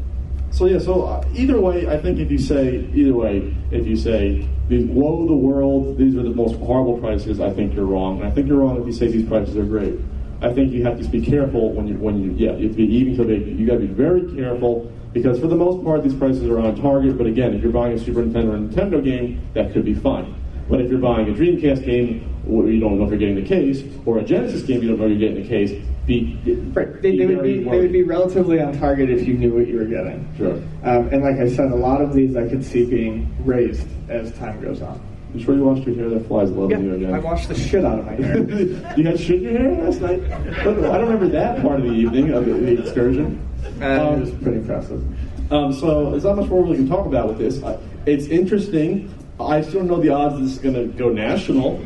[0.53, 3.97] so yeah, so uh, either way, I think if you say either way, if you
[3.97, 8.21] say these woe the world, these are the most horrible prices, I think you're wrong.
[8.21, 9.95] And I think you're wrong if you say these prices are great.
[10.43, 12.87] I think you have to be careful when you when you yeah you have to
[12.87, 13.47] be even so big.
[13.47, 16.81] You got to be very careful because for the most part these prices are on
[16.81, 17.17] target.
[17.17, 20.35] But again, if you're buying a Super Nintendo or Nintendo game, that could be fine.
[20.69, 23.49] But if you're buying a Dreamcast game where you don't know if you're getting the
[23.49, 25.73] case, or a Genesis game you don't know you're getting the case,
[26.07, 26.39] be
[26.73, 27.01] Right.
[27.03, 29.79] They, they would be they would be relatively on target if you knew what you
[29.79, 30.33] were getting.
[30.37, 30.55] Sure.
[30.85, 34.33] Um, and like I said, a lot of these I could see being raised as
[34.35, 35.01] time goes on.
[35.37, 36.09] You sure you washed your hair?
[36.09, 37.15] That flies loving you again.
[37.15, 38.39] I washed the shit out of my hair.
[38.97, 40.23] you had shit in your hair last night?
[40.33, 43.47] I don't remember that part of the evening of the, the excursion.
[43.81, 45.05] and it was pretty impressive.
[45.53, 47.63] Um, so there's not much more we can talk about with this.
[47.63, 49.13] I, it's interesting.
[49.39, 51.77] I still don't know the odds this is going to go national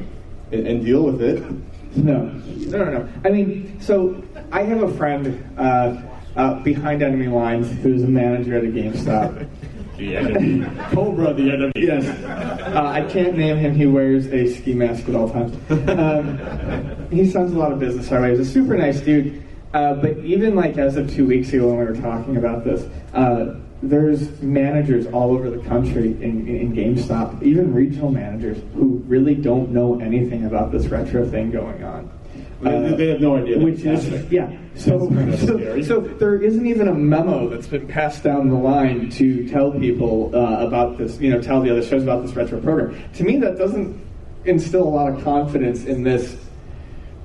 [0.52, 1.42] and, and deal with it.
[1.96, 3.08] No, no, no, no.
[3.24, 6.00] I mean, so I have a friend uh,
[6.36, 9.48] uh, behind enemy lines who's a manager at a GameStop.
[10.00, 10.66] The enemy.
[10.92, 11.72] Cobra, the enemy.
[11.76, 12.06] Yes.
[12.06, 13.74] Uh, I can't name him.
[13.74, 15.54] He wears a ski mask at all times.
[15.70, 18.30] Um, he sends a lot of business way.
[18.30, 19.42] He's a super nice dude.
[19.74, 22.88] Uh, but even like as of two weeks ago when we were talking about this,
[23.12, 29.34] uh, there's managers all over the country in, in GameStop, even regional managers, who really
[29.34, 32.10] don't know anything about this retro thing going on.
[32.62, 34.26] They- they have no idea Which is happening.
[34.30, 34.50] yeah.
[34.74, 38.48] So, That's kind of so, so there isn't even a memo that's been passed down
[38.48, 41.18] the line to tell people uh, about this.
[41.20, 42.96] You know, tell the other shows about this retro program.
[43.14, 43.98] To me, that doesn't
[44.44, 46.36] instill a lot of confidence in this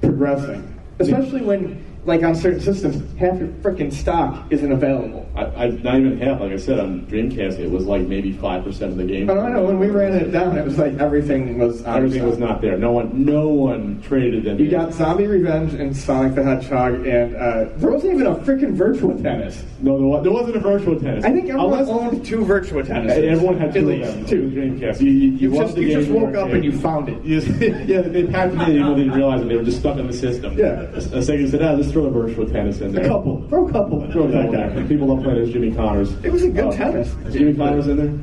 [0.02, 5.25] progressing, especially when, like on certain systems, half your freaking stock isn't available.
[5.36, 6.40] I, I, not even half.
[6.40, 9.30] Like I said, on Dreamcast, it was like maybe 5% of the game.
[9.30, 9.64] I don't know.
[9.64, 12.62] When we ran it down, it was like everything was out of Everything was not
[12.62, 12.78] there.
[12.78, 14.58] No one, no one traded them.
[14.60, 14.72] You in.
[14.72, 19.18] got Zombie Revenge and Sonic the Hedgehog, and uh, there wasn't even a freaking Virtual
[19.22, 19.64] Tennis.
[19.82, 21.26] No, there, was, there wasn't a virtual tennis.
[21.26, 23.12] I think everyone Unless- owned two Virtual Tennis.
[23.14, 24.26] Everyone had at two least of them.
[24.26, 24.50] two.
[24.50, 25.02] Dreamcast.
[25.02, 27.22] You, you, You, loved just you just woke up and you found it.
[27.24, 27.36] You-
[27.86, 28.78] yeah, they packed it in.
[28.78, 29.50] People didn't realize it.
[29.50, 30.58] They were just stuck in the system.
[30.58, 30.82] Yeah.
[30.96, 33.04] A second said, "Ah, let's throw a virtual tennis in there.
[33.06, 33.46] A couple.
[33.50, 34.10] Throw a couple.
[34.12, 34.84] Throw that guy.
[34.88, 36.14] People love playing as Jimmy Connors.
[36.24, 37.16] It was a good Uh, tennis.
[37.32, 38.14] Jimmy Connors in there?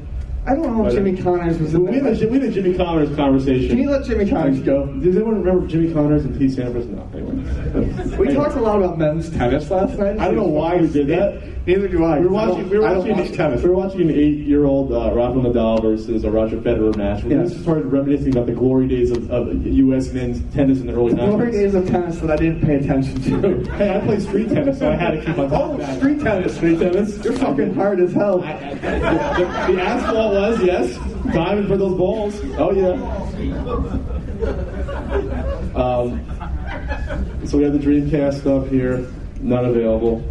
[0.44, 2.26] I don't know if Jimmy Connors was in We had, there.
[2.28, 3.68] a, we had a Jimmy Connors conversation.
[3.68, 4.86] Can you let Jimmy Connors go?
[4.86, 6.88] Does anyone remember Jimmy Connors and Pete Sampras?
[6.88, 8.16] No, anyway.
[8.16, 10.18] We talked a lot about men's tennis last night.
[10.18, 11.44] I don't know why we did that.
[11.64, 12.18] Neither do I.
[12.18, 12.68] We were watching.
[12.70, 13.16] We were watching.
[13.16, 13.62] watch tennis.
[13.62, 17.22] We were watching an eight-year-old uh, Rafael Nadal versus a Roger Federer match.
[17.22, 20.08] We just started reminiscing about the glory days of, of U.S.
[20.12, 21.52] men's tennis in the early Glory 90s.
[21.52, 23.72] days of tennis that I didn't pay attention to.
[23.76, 26.56] Hey, I play street tennis, so I had to keep on top Oh, street tennis.
[26.56, 27.22] Street tennis.
[27.24, 28.42] You're fucking hard as hell.
[28.42, 28.74] I- I-
[29.68, 30.96] the, the asphalt was yes,
[31.32, 32.40] diving for those balls.
[32.58, 32.92] Oh yeah.
[35.74, 36.20] Um,
[37.46, 39.06] so we have the Dreamcast stuff here,
[39.40, 40.22] none available.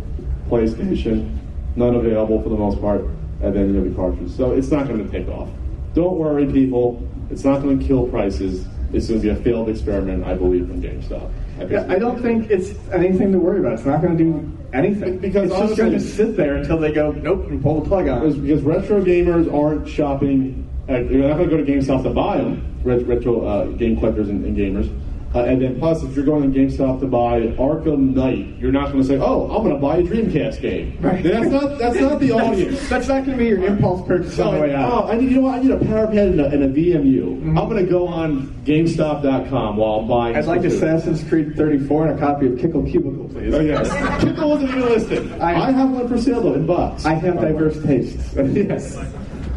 [0.50, 1.38] PlayStation,
[1.76, 3.02] none available for the most part,
[3.42, 4.32] and then you have the cartridge.
[4.32, 5.50] So it's not going to take off.
[5.94, 7.08] Don't worry, people.
[7.30, 8.66] It's not going to kill prices.
[8.92, 11.32] It's going to be a failed experiment, I believe, from GameStop.
[11.60, 13.74] Yeah, I don't think it's anything to worry about.
[13.74, 15.20] It's not going to do anything.
[15.20, 18.08] Because it's just going to sit there until they go, nope, and pull the plug
[18.08, 18.42] on it.
[18.42, 20.68] because retro gamers aren't shopping.
[20.88, 22.68] At, you're not going to go to GameStop to buy them.
[22.84, 24.90] Retro uh, game collectors and, and gamers.
[25.34, 28.72] Uh, and then plus, if you're going to GameStop to buy an Arkham Knight, you're
[28.72, 31.24] not going to say, "Oh, I'm going to buy a Dreamcast game." Right.
[31.24, 32.89] That's not that's not the audience.
[32.89, 35.08] That's not going to be your impulse purchase on the way oh.
[35.08, 35.56] I need you know what?
[35.56, 37.24] I need a power pad and a, and a VMU.
[37.24, 37.58] Mm-hmm.
[37.58, 40.36] I'm going to go on GameStop.com while I'm buying.
[40.36, 40.65] I'd like.
[40.65, 43.54] Assassin's Creed 34 and a copy of Kickle Cubicle, please.
[43.54, 43.89] Oh yes,
[44.22, 45.32] Kickle wasn't even listed.
[45.41, 47.06] I- I, have one for sale though in box.
[47.06, 48.34] I have diverse tastes.
[48.36, 48.98] yes.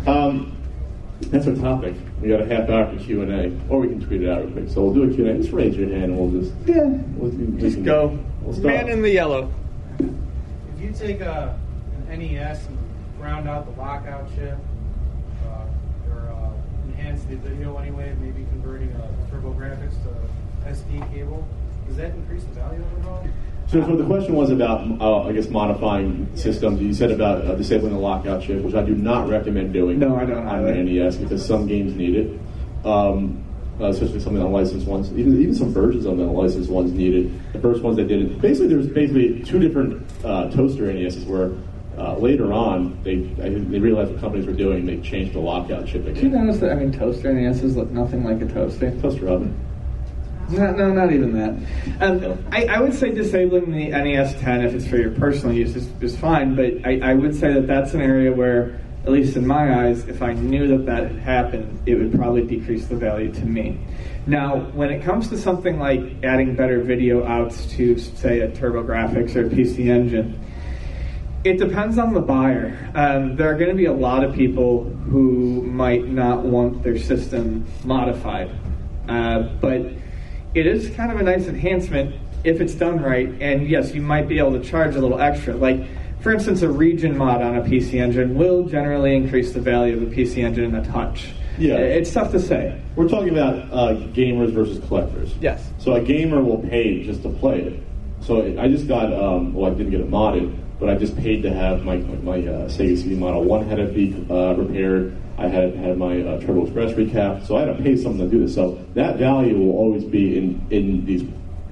[0.07, 0.57] Um,
[1.31, 1.95] that's our topic.
[2.25, 4.45] We got a half hour for Q and A, or we can tweet it out
[4.45, 4.71] real quick.
[4.71, 5.43] So we'll do a Q and A.
[5.43, 6.85] Just raise your hand, and we'll just Yeah.
[7.19, 8.19] we'll, we Just go.
[8.41, 8.75] We'll start.
[8.75, 9.53] Man in the yellow.
[9.99, 11.59] If you take a,
[12.09, 12.79] an NES and
[13.21, 14.57] round out the lockout chip,
[15.45, 15.67] uh,
[16.11, 21.47] or uh, enhance the video anyway, maybe converting a TurboGrafx to SD cable,
[21.87, 23.29] does that increase the value of it all?
[23.69, 26.81] So, so the question was about, uh, I guess, modifying systems.
[26.81, 29.99] You said about uh, disabling the lockout chip, which I do not recommend doing.
[29.99, 30.75] No, I don't on either.
[30.85, 32.41] NES because some games need it,
[32.87, 33.43] um,
[33.81, 35.11] uh, especially some of the unlicensed ones.
[35.13, 37.41] Even even some versions of the unlicensed ones needed.
[37.53, 38.41] The first ones that did it.
[38.41, 41.53] Basically, there's basically two different uh, toaster NESs where.
[41.97, 44.85] Uh, later on, they I, they realized what companies were doing.
[44.85, 46.73] They changed the lockout chip Did you notice that?
[46.73, 48.91] I mean, toaster NESs look nothing like a toaster.
[49.01, 49.57] Toaster oven.
[50.51, 52.03] No, no, not even that.
[52.03, 55.75] Um, I, I would say disabling the NES 10 if it's for your personal use
[55.75, 59.37] is, is fine, but I, I would say that that's an area where, at least
[59.37, 62.97] in my eyes, if I knew that that had happened, it would probably decrease the
[62.97, 63.79] value to me.
[64.27, 69.37] Now, when it comes to something like adding better video outs to, say, a TurboGrafx
[69.37, 70.41] or a PC Engine,
[71.45, 72.91] it depends on the buyer.
[72.95, 76.99] Um, there are going to be a lot of people who might not want their
[76.99, 78.51] system modified,
[79.09, 79.83] uh, but
[80.55, 82.15] it is kind of a nice enhancement
[82.45, 83.29] if it's done right.
[83.41, 85.55] And yes, you might be able to charge a little extra.
[85.55, 85.85] Like,
[86.21, 90.03] for instance, a region mod on a PC engine will generally increase the value of
[90.03, 91.33] a PC engine in a touch.
[91.59, 91.75] Yeah.
[91.75, 92.81] Uh, it's tough to say.
[92.97, 95.35] We're talking about uh, gamers versus collectors.
[95.41, 95.71] Yes.
[95.79, 97.83] So a gamer will pay just to play it.
[98.21, 101.43] So I just got, um, well, I didn't get it modded, but I just paid
[101.43, 105.17] to have my my uh, Sega CD Model One had to be uh, repaired.
[105.37, 108.29] I had had my uh, Turbo Express recapped, so I had to pay something to
[108.29, 108.55] do this.
[108.55, 111.25] So that value will always be in in these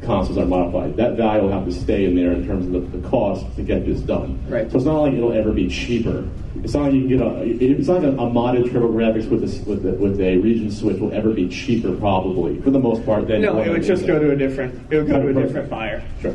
[0.03, 0.97] consoles that are modified.
[0.97, 3.63] That value will have to stay in there in terms of the, the cost to
[3.63, 4.39] get this done.
[4.49, 4.69] Right.
[4.71, 6.29] So it's not like it'll ever be cheaper.
[6.65, 7.43] It's not like you can get a.
[7.43, 10.99] It's not like a, a modded TurboGrafx with a with a, with a region switch
[10.99, 13.29] will ever be cheaper, probably for the most part.
[13.29, 14.75] Than No, it would just go to a different.
[14.93, 15.47] It would go to a Perfect.
[15.49, 16.03] different buyer.
[16.21, 16.35] Sure.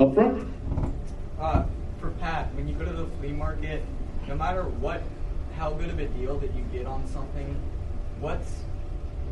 [0.00, 0.48] Up front.
[1.38, 1.64] Uh,
[2.00, 3.82] for Pat, when you go to the flea market,
[4.30, 5.02] no matter what,
[5.56, 7.60] how good of a deal that you get on something,
[8.20, 8.62] what's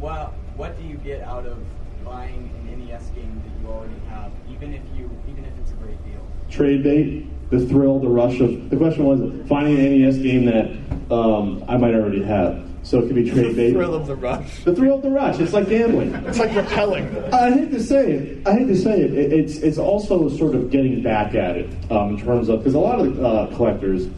[0.00, 1.56] what what do you get out of
[2.04, 5.74] buying an NES game that you already have, even if you even if it's a
[5.74, 6.26] great deal?
[6.50, 8.70] Trade bait, the thrill, the rush of.
[8.70, 12.66] The question was finding an NES game that um, I might already have.
[12.82, 13.68] So it could be trade bait.
[13.68, 14.64] The thrill of the rush.
[14.64, 15.38] The thrill of the rush.
[15.38, 16.12] It's like gambling.
[16.26, 17.06] It's like repelling.
[17.32, 18.48] I hate to say it.
[18.48, 19.12] I hate to say it.
[19.14, 22.74] it it's it's also sort of getting back at it um, in terms of because
[22.74, 24.08] a lot of uh, collectors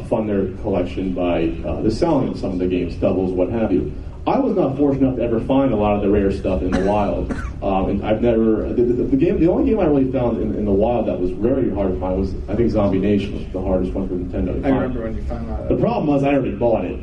[0.00, 3.72] fund their collection by uh, the selling of some of the games, doubles, what have
[3.72, 3.92] you.
[4.26, 6.70] I was not fortunate enough to ever find a lot of the rare stuff in
[6.70, 7.32] the wild,
[7.62, 9.40] um, and I've never the, the, the game.
[9.40, 12.00] The only game I really found in, in the wild that was very hard to
[12.00, 14.62] find was I think Zombie Nation was the hardest one for Nintendo.
[14.62, 15.68] To I remember when you found that.
[15.68, 17.00] The problem was I already bought it,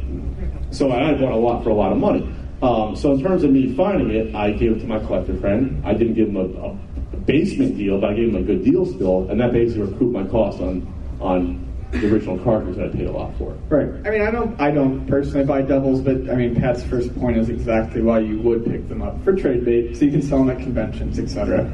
[0.71, 2.33] so I bought a lot for a lot of money.
[2.61, 5.81] Um, so in terms of me finding it, I gave it to my collector friend.
[5.85, 8.85] I didn't give him a, a basement deal, but I gave him a good deal
[8.85, 13.07] still, and that basically recouped my cost on on the original cartridge that I paid
[13.07, 13.51] a lot for.
[13.69, 13.89] Right.
[14.05, 17.37] I mean, I don't, I don't personally buy doubles, but I mean, Pat's first point
[17.37, 20.39] is exactly why you would pick them up for trade bait, so you can sell
[20.39, 21.73] them at conventions, etc.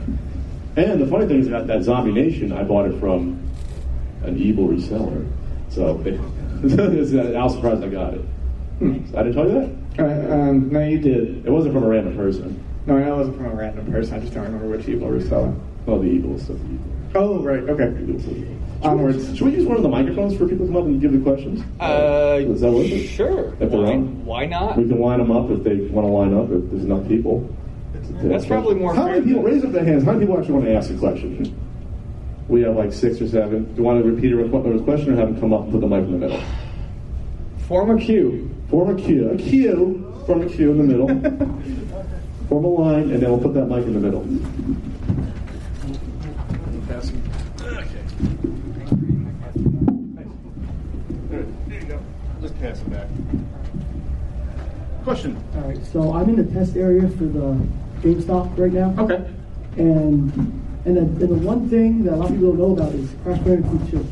[0.77, 3.41] And the funny thing is about that Zombie Nation, I bought it from
[4.23, 5.29] an evil reseller.
[5.69, 8.21] So I was surprised I got it.
[8.81, 9.85] I didn't tell you that.
[9.97, 11.45] Uh, um, no, you did.
[11.45, 12.61] It wasn't from a random person.
[12.85, 14.15] No, I know it wasn't from a random person.
[14.15, 15.57] I just don't remember which evil reseller.
[15.87, 16.57] Oh, the Eagles stuff.
[16.57, 17.11] The Eagles.
[17.15, 17.63] Oh, right.
[17.69, 18.54] Okay.
[18.85, 19.15] Eagles, Eagles.
[19.25, 19.37] Onwards.
[19.37, 21.19] Should we use one of the microphones for people to come up and give the
[21.19, 21.61] questions?
[21.79, 23.07] Uh, Is that worth it?
[23.07, 23.53] Sure.
[23.59, 24.25] If they're Why, on?
[24.25, 24.77] why not?
[24.77, 27.49] We can line them up if they want to line up, if there's enough people.
[28.21, 30.53] That's probably more How many people, than- raise up their hands, how many people actually
[30.53, 31.59] want to ask a question?
[32.47, 33.63] We have like six or seven.
[33.65, 35.71] Do you want to repeat a requ- a question or have them come up and
[35.71, 36.43] put the mic in the middle?
[37.67, 38.49] Form a queue.
[38.69, 39.29] Form a queue.
[39.31, 40.13] A queue.
[40.27, 41.07] Form a queue in the middle.
[42.49, 44.21] Form a line, and then we'll put that mic in the middle.
[51.29, 51.43] There
[51.81, 51.99] you go.
[52.41, 53.07] Just pass it back.
[55.05, 55.37] Question.
[55.55, 57.55] All right, so I'm in the test area for the
[58.01, 58.91] GameStop right now.
[59.03, 59.23] Okay.
[59.77, 60.33] And
[60.85, 63.13] and the, and the one thing that a lot of people don't know about is
[63.21, 64.07] Crash Bandicoot 2.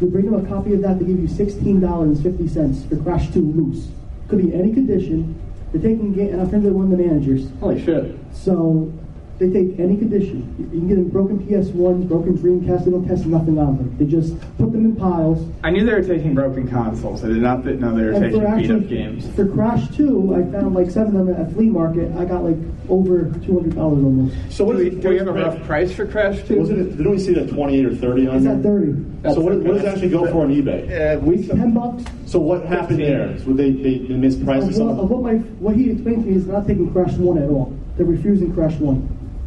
[0.00, 3.88] You bring them a copy of that, they give you $16.50 for Crash 2 loose.
[4.28, 5.34] Could be any condition.
[5.72, 7.48] They're taking game, and I'm friends with one of the managers.
[7.58, 8.14] Holy shit.
[8.32, 8.92] So
[9.38, 10.54] they take any condition.
[10.58, 12.84] You you can get them broken PS1s, broken Dreamcast.
[12.84, 13.96] They don't test nothing on them.
[13.98, 15.46] They just put them in piles.
[15.64, 17.22] I knew they were taking broken consoles.
[17.24, 19.28] I did not th- know they were And taking for beat up games.
[19.36, 22.10] for Crash 2, I found like seven of them at a flea market.
[22.16, 22.56] I got like
[22.88, 24.36] over $200 almost.
[24.50, 26.58] So Do what we, is do we have a rough price for Crash 2?
[26.58, 26.96] Wasn't it?
[26.96, 28.54] Didn't we see that 28 or 30 on It's there?
[28.56, 29.34] at 30.
[29.34, 31.16] So what, what does it actually go for on eBay?
[31.16, 32.04] Uh, we 10 bucks.
[32.26, 33.38] So what happened there?
[33.40, 35.08] So they they, they mispriced Of what, of something?
[35.08, 37.76] what, my, what he explained to me is not taking Crash 1 at all.
[37.96, 38.74] They're refusing Crash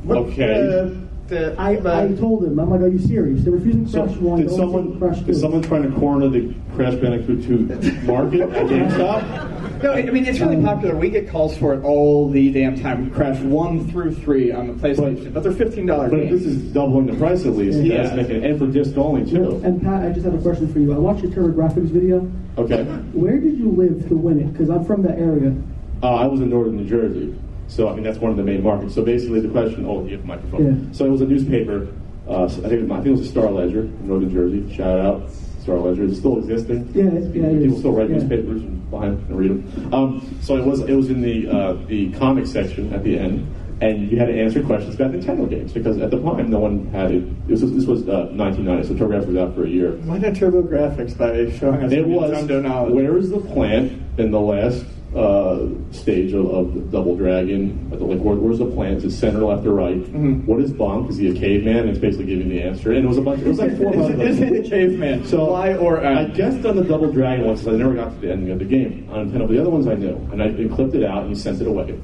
[0.03, 0.17] 1.
[0.17, 0.95] Okay.
[1.27, 1.71] the, I,
[2.03, 3.43] I told him, I'm like, are you serious?
[3.43, 4.41] They're refusing So Crash 1.
[4.41, 5.29] did someone taking Crash 2.
[5.29, 9.55] is someone trying to corner the Crash Bandicoot 2 market at GameStop?
[9.79, 10.93] No, I mean it's really popular.
[10.93, 13.09] We get calls for it all the damn time.
[13.11, 16.11] Crash one through three on the PlayStation, but they're fifteen dollars.
[16.11, 18.03] But if this is doubling the price at least, Yeah.
[18.03, 19.61] that's making and for disc only too.
[19.63, 20.91] And Pat, I just have a question for you.
[20.93, 22.29] I watched your TurboGrafx video.
[22.57, 22.83] Okay.
[23.13, 24.51] Where did you live to win it?
[24.51, 25.55] Because I'm from that area.
[26.03, 27.33] Uh, I was in northern New Jersey,
[27.69, 28.93] so I mean that's one of the main markets.
[28.95, 29.85] So basically, the question.
[29.85, 30.65] Oh, you have a microphone.
[30.87, 30.91] Yeah.
[30.91, 31.87] So it was a newspaper.
[32.27, 34.75] Uh, I think it was, I think it was a Star Ledger, in northern Jersey.
[34.75, 35.31] Shout out,
[35.63, 36.03] Star Ledger.
[36.03, 36.91] It's still existing?
[36.93, 37.79] Yeah, it's- yeah, People is.
[37.79, 38.17] still write Yeah.
[38.17, 39.93] newspapers and buy them and read them.
[39.93, 43.47] Um, so it was it was in the uh, the comic section at the end.
[43.81, 46.87] And you had to answer questions about Nintendo games because at the time no one
[46.87, 47.47] had it.
[47.47, 49.91] This was, this was uh, 1990, so TurboGrafx was out for a year.
[50.03, 52.93] Why not TurboGrafx by showing us It some was Nintendo knowledge?
[52.93, 54.83] where is the plant in the last
[55.15, 57.89] uh, stage of, of the Double Dragon?
[57.91, 59.03] At the, like, where, where's the plans?
[59.03, 59.97] Is center, left, or right?
[59.97, 60.45] Mhm.
[60.45, 61.09] What is Bonk?
[61.09, 61.89] Is he a caveman?
[61.89, 63.41] It's basically giving the answer, and it was a bunch.
[63.41, 64.21] It was like four Is, months.
[64.23, 65.25] is he the caveman?
[65.25, 66.33] So Fly or I out?
[66.35, 69.07] guessed on the Double Dragon once, I never got to the ending of the game
[69.11, 69.39] on Nintendo.
[69.47, 71.67] But the other ones I knew, and I and clipped it out and sent it
[71.67, 71.99] away.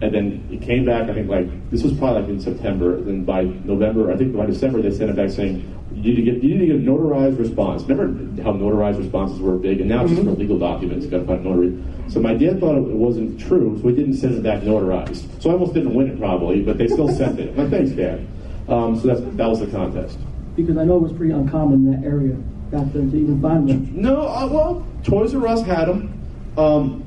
[0.00, 1.08] And then it came back.
[1.08, 3.00] I think like this was probably like in September.
[3.00, 5.62] Then by November, I think by December, they sent it back saying
[6.02, 7.82] you need to get you need to get a notarized response.
[7.84, 11.04] Remember how notarized responses were big, and now it's just for legal documents.
[11.04, 11.84] You got to find a notary.
[12.08, 15.40] So my dad thought it wasn't true, so we didn't send it back notarized.
[15.40, 17.56] So I almost didn't win it probably, but they still sent it.
[17.56, 18.26] My thanks, Dad.
[18.68, 20.18] Um, so that's that was the contest.
[20.56, 22.34] Because I know it was pretty uncommon in that area
[22.72, 23.92] back then to even find them.
[23.94, 26.18] No, uh, well, Toys R Us had them.
[26.56, 27.04] Um,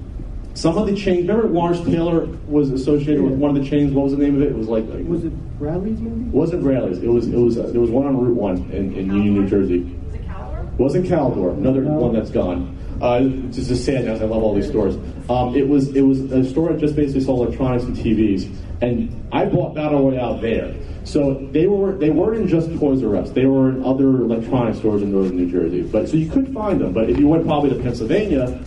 [0.55, 1.27] some of the chains.
[1.27, 3.93] Remember, Lawrence Taylor was associated with one of the chains.
[3.93, 4.47] What was the name of it?
[4.51, 6.29] It was like, like Was it Bradlees maybe?
[6.31, 7.03] wasn't Bradlees.
[7.03, 9.47] It was it was uh, there was one on Route One in, in Union, New
[9.47, 9.79] Jersey.
[9.79, 10.77] Was it Caldor?
[10.79, 11.57] Wasn't Caldor.
[11.57, 11.91] Another No.
[11.93, 12.75] one that's gone.
[13.01, 14.13] Uh, it's just sad now.
[14.13, 14.95] 'cause I love all these stores.
[15.29, 18.47] Um, it was it was a store that just basically sold electronics and TVs,
[18.81, 20.73] and I bought Battle Royale there.
[21.03, 23.31] So they were they weren't in just Toys R Us.
[23.31, 25.81] They were in other electronic stores in northern New Jersey.
[25.81, 26.93] But so you could find them.
[26.93, 28.57] But if you went probably to Pennsylvania,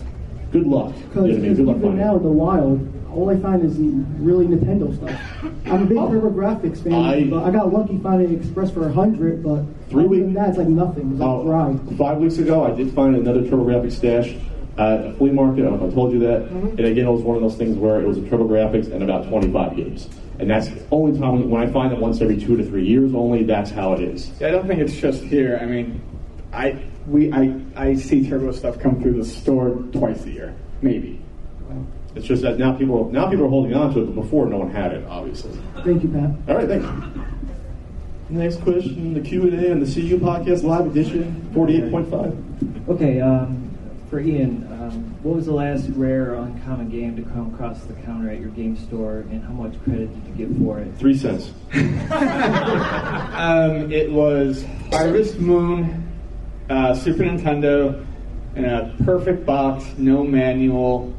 [0.51, 0.93] good luck.
[0.95, 1.55] You know what I mean?
[1.55, 3.77] Good luck even now in the wild, all I find is
[4.21, 5.19] really Nintendo stuff.
[5.65, 6.09] I'm a big oh.
[6.09, 9.43] TurboGrafx fan, I- but I got lucky finding Express for a hundred.
[9.43, 11.11] But Three other week- than that, it's like nothing.
[11.11, 11.75] It's like Oh, dry.
[11.97, 14.35] five weeks ago, I did find another TurboGrafx stash
[14.77, 15.61] at a flea market.
[15.65, 16.43] I don't know if I told you that.
[16.45, 16.67] Mm-hmm.
[16.77, 19.27] And again, it was one of those things where it was a TurboGrafx and about
[19.27, 20.07] 25 games.
[20.39, 23.13] And that's the only time when I find it once every two to three years
[23.13, 23.43] only.
[23.43, 24.31] That's how it is.
[24.39, 25.59] Yeah, I don't think it's just here.
[25.61, 25.99] I mean,
[26.53, 26.77] I
[27.09, 31.21] we I I see Turbo stuff come through the store twice a year, maybe.
[32.15, 34.57] It's just that now people now people are holding on to it, but before no
[34.57, 35.51] one had it, obviously.
[35.83, 36.31] Thank you, Pat.
[36.47, 37.25] All right, thank you.
[38.29, 42.89] Next question: the Q and A on the CU podcast live edition 48.5.
[42.89, 43.69] Okay, um,
[44.09, 47.93] for Ian, um, what was the last rare or uncommon game to come across the
[47.93, 50.91] counter at your game store, and how much credit did you get for it?
[50.97, 51.53] Three cents.
[53.39, 56.08] Um, it was Harvest Moon,
[56.69, 58.05] uh, Super Nintendo,
[58.55, 61.15] in a perfect box, no manual.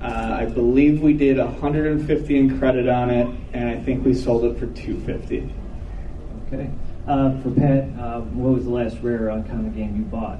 [0.00, 4.44] Uh, I believe we did 150 in credit on it, and I think we sold
[4.44, 5.52] it for 250.
[6.46, 6.70] Okay.
[7.06, 10.38] Uh, for Pat, uh, what was the last rare uncommon game you bought?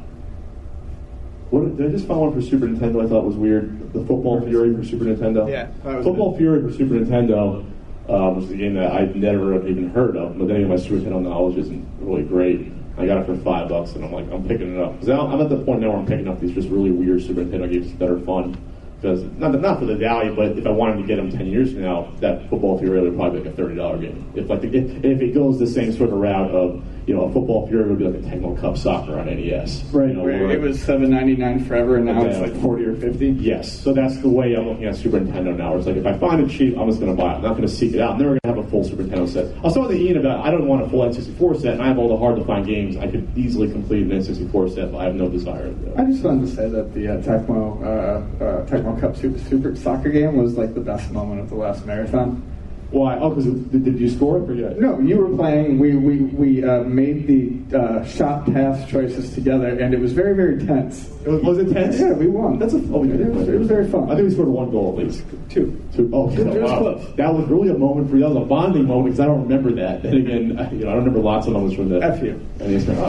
[1.51, 3.93] What, did I just find one for Super Nintendo I thought was weird?
[3.95, 5.51] The Football Fury for Super Nintendo?
[5.51, 5.69] Yeah,
[6.03, 6.39] Football good.
[6.39, 7.65] Fury for Super Nintendo
[8.09, 10.97] um, was a game that I'd never even heard of, but any of my Super
[10.97, 12.71] Nintendo knowledge isn't really great.
[12.99, 14.95] I got it for five bucks, and I'm like, I'm picking it up.
[14.95, 17.43] Because I'm at the point now where I'm picking up these just really weird Super
[17.43, 18.57] Nintendo games that are fun.
[19.01, 21.73] Because, not, not for the value, but if I wanted to get them 10 years
[21.73, 24.33] from now, that Football Fury would probably be like a $30 game.
[24.35, 27.33] If like the, if it goes the same sort of route of, you know, a
[27.33, 29.83] Football Fury would be like a Tecmo Cup Soccer on NES.
[29.93, 32.55] Right, You know, where where- it was seven ninety nine forever, and now it's like
[32.61, 33.29] forty or fifty.
[33.31, 35.75] Yes, so that's the way I'm looking at Super Nintendo now.
[35.77, 37.37] It's like if I find it cheap, I'm just going to buy it.
[37.37, 38.13] I'm not going to seek it out.
[38.13, 39.57] I'm never going to have a full Super Nintendo set.
[39.57, 41.89] I was talking to Ian about I don't want a full N64 set, and I
[41.89, 42.97] have all the hard to find games.
[42.99, 45.73] I could easily complete an N64 set, but I have no desire.
[45.73, 45.95] to.
[45.97, 49.75] I just wanted to say that the uh, Tecmo uh, uh, Tecmo Cup Super, Super
[49.77, 52.43] Soccer game was like the best moment of the last marathon.
[52.91, 53.19] Why?
[53.19, 54.47] Oh, because did, did you score it?
[54.47, 54.81] Forget.
[54.81, 55.79] No, you were playing.
[55.79, 60.35] We we we uh, made the uh, shot pass choices together, and it was very
[60.35, 61.07] very tense.
[61.27, 62.01] It was, was it tense?
[62.01, 62.59] Yeah, we won.
[62.59, 62.79] That's a.
[62.91, 63.35] Oh, we it, did.
[63.35, 64.11] was, it was very fun.
[64.11, 65.23] I think we scored one goal at least.
[65.51, 65.79] two.
[65.95, 66.09] Two.
[66.15, 66.79] Oh, It was wow.
[66.79, 67.15] close.
[67.17, 68.23] That was really a moment for you.
[68.23, 70.07] That was a bonding moment because I don't remember that.
[70.07, 72.01] And again, I- you know, I don't remember lots of moments from the.
[72.03, 72.41] F you.
[72.61, 73.05] And it's, oh,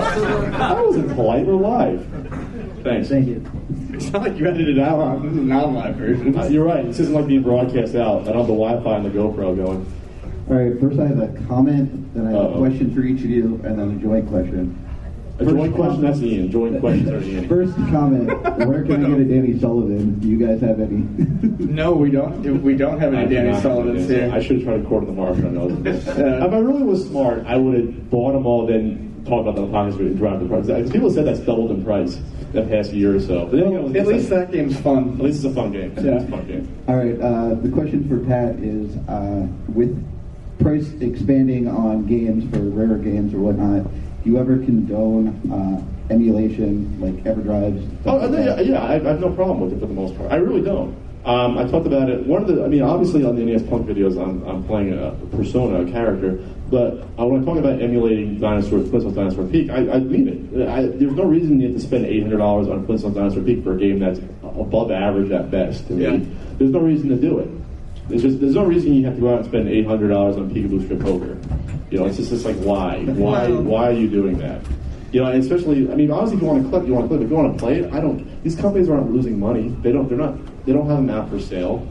[0.59, 1.45] I wasn't polite.
[1.45, 2.05] We're live.
[2.83, 3.07] Thanks.
[3.07, 3.45] Thank you.
[3.99, 5.21] It's not like you edited it out.
[5.21, 6.37] This is a non-live version.
[6.39, 6.85] Uh, you're right.
[6.85, 8.21] This isn't like being broadcast out.
[8.21, 9.85] I don't have the Wi-Fi and the GoPro going.
[10.49, 12.57] All right, first I have a comment, then I have a Uh-oh.
[12.59, 14.73] question for each of you, and then a joint question.
[15.39, 16.49] A joint question, that's Ian.
[16.49, 17.47] Joint questions are Ian.
[17.49, 18.29] First comment,
[18.65, 20.17] where can I get a Danny Sullivan?
[20.19, 21.05] Do you guys have any?
[21.59, 22.41] No, we don't.
[22.63, 24.21] We don't have any do Danny not Sullivans any.
[24.21, 24.31] here.
[24.33, 25.45] I should have tried to record in the market.
[25.45, 25.67] I know.
[25.85, 29.73] If I really was smart, I would have bought them all, then talk about them
[29.75, 30.65] on the podcast and drive the price.
[30.65, 32.19] Because people said that's doubled in price
[32.53, 33.45] that past year or so.
[33.45, 35.09] But then again, it was- At least that game's fun.
[35.19, 35.93] At least it's a fun game.
[35.97, 36.15] Yeah.
[36.15, 36.67] It's a fun game.
[36.87, 39.95] All right, uh, the question for Pat is, uh, with
[40.59, 43.83] price expanding on games for rarer games or whatnot,
[44.23, 47.81] do you ever condone uh, emulation, like EverDrives?
[48.01, 50.17] stuff Oh, like yeah, yeah, I, I have no problem with it for the most
[50.17, 50.31] part.
[50.31, 50.93] I really don't.
[51.25, 52.25] Um, I talked about it.
[52.25, 55.11] One of the, I mean, obviously on the NES Punk videos, I'm, I'm playing a
[55.35, 56.39] persona, a character.
[56.69, 60.67] But uh, when I talk about emulating Dinosaur, Flintstones Dinosaur Peak, I, I mean it.
[60.67, 63.77] I, there's no reason you have to spend $800 on Flintstones Dinosaur Peak for a
[63.77, 65.89] game that's above average at best.
[65.89, 66.17] Yeah.
[66.57, 67.49] there's no reason to do it.
[68.07, 70.85] There's just there's no reason you have to go out and spend $800 on Peekaboo
[70.85, 71.37] Strip Poker.
[71.91, 74.61] You know, it's just it's like why, why, why are you doing that?
[75.11, 77.09] You know, and especially, I mean, obviously, if you want to clip, you want to
[77.09, 77.21] clip.
[77.21, 78.43] If you want to play it, I don't.
[78.43, 79.69] These companies aren't losing money.
[79.81, 80.07] They don't.
[80.07, 80.37] They're not.
[80.65, 81.87] They don't have them out for sale.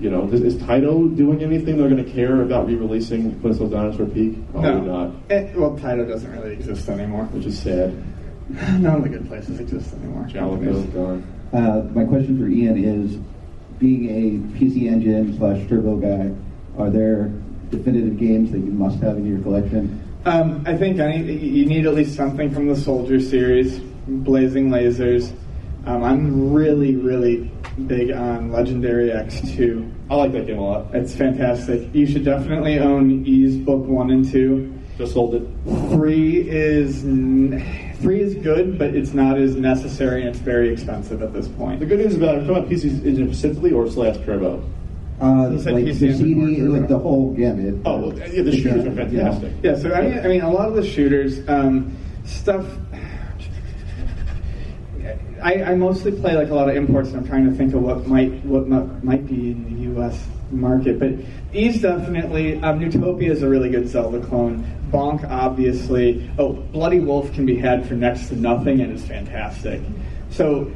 [0.00, 1.76] You know, is, is Taito doing anything?
[1.76, 4.50] They're going to care about re-releasing Flintstones Dinosaur Peak?
[4.50, 5.06] Probably no.
[5.06, 5.14] not.
[5.30, 7.24] Eh, well, Taito doesn't really exist anymore.
[7.26, 8.02] Which is sad.
[8.48, 10.24] None of the good places exist anymore.
[10.24, 11.26] Jaleco gone.
[11.52, 13.16] Uh, my question for Ian is,
[13.78, 16.34] being a PC Engine slash Turbo guy,
[16.78, 17.30] are there
[17.70, 20.02] definitive games that you must have in your collection?
[20.24, 25.32] Um, I think any, you need at least something from the Soldier series, Blazing Lasers.
[25.84, 27.50] Um, I'm really, really
[27.86, 29.90] big on Legendary Axe 2.
[30.10, 30.94] I like that game a lot.
[30.94, 31.94] It's fantastic.
[31.94, 34.78] You should definitely own Ys Book 1 and 2.
[34.98, 35.42] Just sold it.
[35.90, 41.22] 3 is n- 3 is good, but it's not as necessary and it's very expensive
[41.22, 41.80] at this point.
[41.80, 44.62] The good news about it, talking about PC Engine specifically or slash Turbo.
[45.20, 47.76] Uh, You said like PC the CD, or like the whole gamut.
[47.86, 49.52] Oh, well, yeah, the shooters are fantastic.
[49.62, 52.66] Yeah, so I mean, I mean, a lot of the shooters, um, stuff.
[55.42, 57.82] I, I mostly play like a lot of imports, and I'm trying to think of
[57.82, 60.26] what might what might, be in the U.S.
[60.50, 60.98] market.
[60.98, 61.14] But
[61.52, 62.60] these definitely.
[62.62, 64.64] Um, Neutopia is a really good Zelda clone.
[64.90, 66.30] Bonk, obviously.
[66.38, 69.80] Oh, Bloody Wolf can be had for next to nothing, and it's fantastic.
[70.30, 70.72] So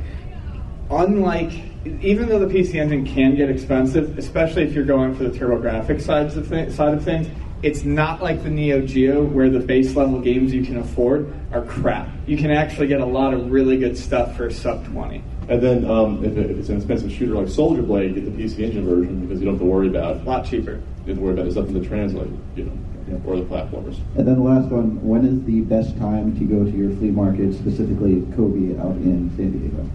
[0.90, 1.52] unlike
[2.00, 6.02] even though the PC Engine can get expensive, especially if you're going for the TurboGrafx
[6.02, 7.28] sides of thi- side of things,
[7.62, 11.62] it's not like the Neo Geo where the base level games you can afford are
[11.62, 12.08] crap.
[12.26, 15.22] You can actually get a lot of really good stuff for sub twenty.
[15.48, 18.30] And then um, if, it, if it's an expensive shooter like Soldier Blade, get the
[18.42, 20.72] PC Engine version because you don't have to worry about A lot cheaper.
[20.72, 23.98] you don't have to worry about there's nothing to translate, you know, or the platformers.
[24.16, 27.12] And then the last one, when is the best time to go to your flea
[27.12, 29.88] market, specifically Kobey out in San Diego?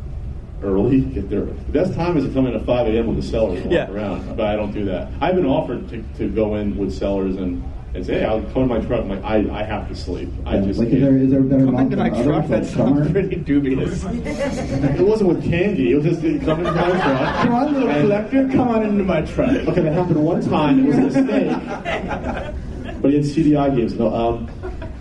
[0.63, 1.45] Early, get there.
[1.45, 3.07] The best time is to come in at 5 a.m.
[3.07, 3.91] with the sellers and walk Yeah.
[3.91, 5.09] around, but I don't do that.
[5.19, 8.63] I've been offered to, to go in with sellers and, and say, hey, I'll come
[8.63, 9.01] in my truck.
[9.01, 10.29] I'm like, I, I have to sleep.
[10.45, 11.03] I Yeah, just like, is can't.
[11.03, 12.41] there, is there a better Come month into my than others, truck.
[12.41, 12.99] like That summer?
[13.03, 14.03] sounds pretty dubious.
[15.01, 15.91] It wasn't with candy.
[15.91, 17.35] It was just come into my truck.
[17.43, 18.47] Come on, little and- collector.
[18.49, 19.49] Come on into my truck.
[19.49, 20.79] Okay, that happened one time.
[20.79, 23.01] It was a mistake.
[23.01, 23.93] but he had CDI games.
[23.95, 24.49] No, um,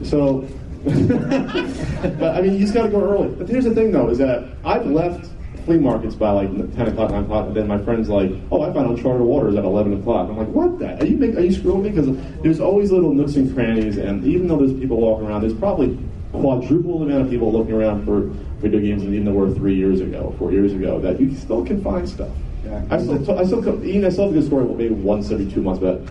[0.02, 0.48] so,
[0.84, 3.28] but I mean, you just got to go early.
[3.28, 5.29] But here's the thing, though, is that I've left
[5.70, 8.72] flea markets by like 10 o'clock, 9 o'clock, and then my friend's like, oh, I
[8.72, 10.28] found Uncharted Waters at 11 o'clock.
[10.28, 10.98] I'm like, what the?
[10.98, 11.90] Are you, make, are you screwing me?
[11.90, 12.08] Because
[12.42, 15.96] there's always little nooks and crannies, and even though there's people walking around, there's probably
[16.32, 18.22] quadruple the amount of people looking around for
[18.60, 21.64] video games than even there were three years ago, four years ago, that you still
[21.64, 22.30] can find stuff.
[22.64, 22.84] Yeah.
[22.90, 25.62] I still, I still, even I still have a good story, maybe once every two
[25.62, 26.02] months, but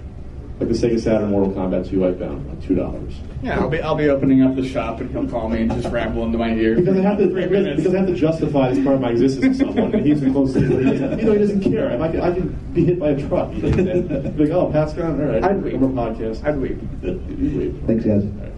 [0.59, 3.13] like the Sega Saturn Mortal Kombat 2 I found, like $2.
[3.41, 5.87] Yeah, I'll be I'll be opening up the shop and he'll call me and just
[5.93, 6.75] ramble into my ear.
[6.75, 7.77] Because I have to Three because, minutes.
[7.83, 10.51] because I have to justify this part of my existence to someone, and he's close
[10.53, 11.19] to it.
[11.19, 11.91] You know, he doesn't care.
[12.01, 13.53] I, I could be hit by a truck.
[13.53, 15.21] You know, like, oh, Pat's gone.
[15.21, 15.75] All right, I'd weep.
[15.75, 16.43] we're podcast.
[16.45, 16.77] I'd weep.
[17.01, 17.85] Weep.
[17.87, 18.23] Thanks, guys.
[18.25, 18.51] All right.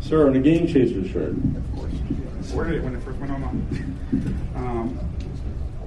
[0.00, 1.30] Sir, in a Game Chaser shirt.
[1.32, 1.92] Of course.
[2.52, 4.44] Where did it when it first went online.
[4.56, 4.98] Um,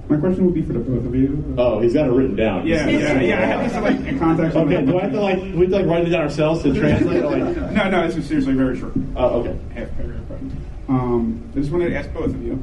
[0.08, 1.54] my question would be for the both of you.
[1.56, 2.66] Oh, he's got it written down.
[2.66, 3.40] Yeah, yeah, yeah.
[3.40, 4.56] I had this like in context.
[4.56, 6.74] Okay, do I have to like, we have to like write it down ourselves to
[6.74, 7.22] translate?
[7.24, 8.92] Or, like, No, no, this is seriously very short.
[9.16, 9.58] oh, okay.
[9.74, 10.18] Half paragraph.
[10.88, 12.62] Um, I just wanted to ask both of you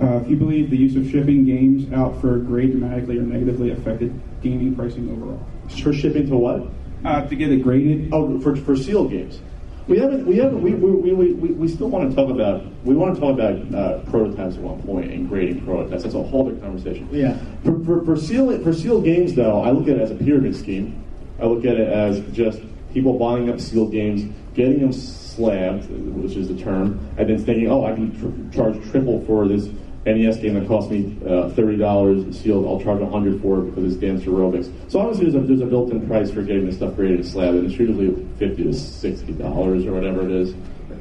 [0.00, 3.70] uh, if you believe the use of shipping games out for grade dramatically or negatively
[3.70, 5.44] affected gaming pricing overall.
[5.82, 6.66] For shipping to what?
[7.04, 8.08] Uh, to get it graded.
[8.12, 9.40] Oh, for, for sealed games.
[9.88, 10.26] We haven't.
[10.26, 10.60] We haven't.
[10.60, 12.62] We, we, we, we, we still want to talk about.
[12.84, 16.02] We want to talk about uh, prototypes at one point and grading prototypes.
[16.02, 17.08] That's a whole different conversation.
[17.10, 17.38] Yeah.
[17.64, 20.54] For, for, for sealed for sealed games, though, I look at it as a pyramid
[20.54, 21.02] scheme.
[21.40, 22.60] I look at it as just
[22.92, 27.70] people buying up sealed games, getting them slabbed, which is the term, and then thinking,
[27.70, 29.68] oh, I can tr- charge triple for this
[30.12, 32.66] NES game that cost me uh, thirty dollars sealed.
[32.66, 34.70] I'll charge a hundred for it because it's dance aerobics.
[34.90, 37.56] So obviously, there's a, there's a built-in price for getting this stuff graded and slabbed,
[37.56, 40.54] and it's usually fifty to sixty dollars or whatever it is.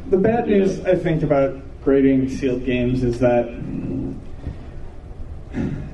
[0.09, 3.45] The bad news, I think, about grading sealed games is that,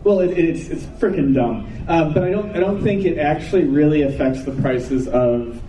[0.03, 1.67] well, it, it's it's freaking dumb.
[1.87, 5.62] Um, but I don't I don't think it actually really affects the prices of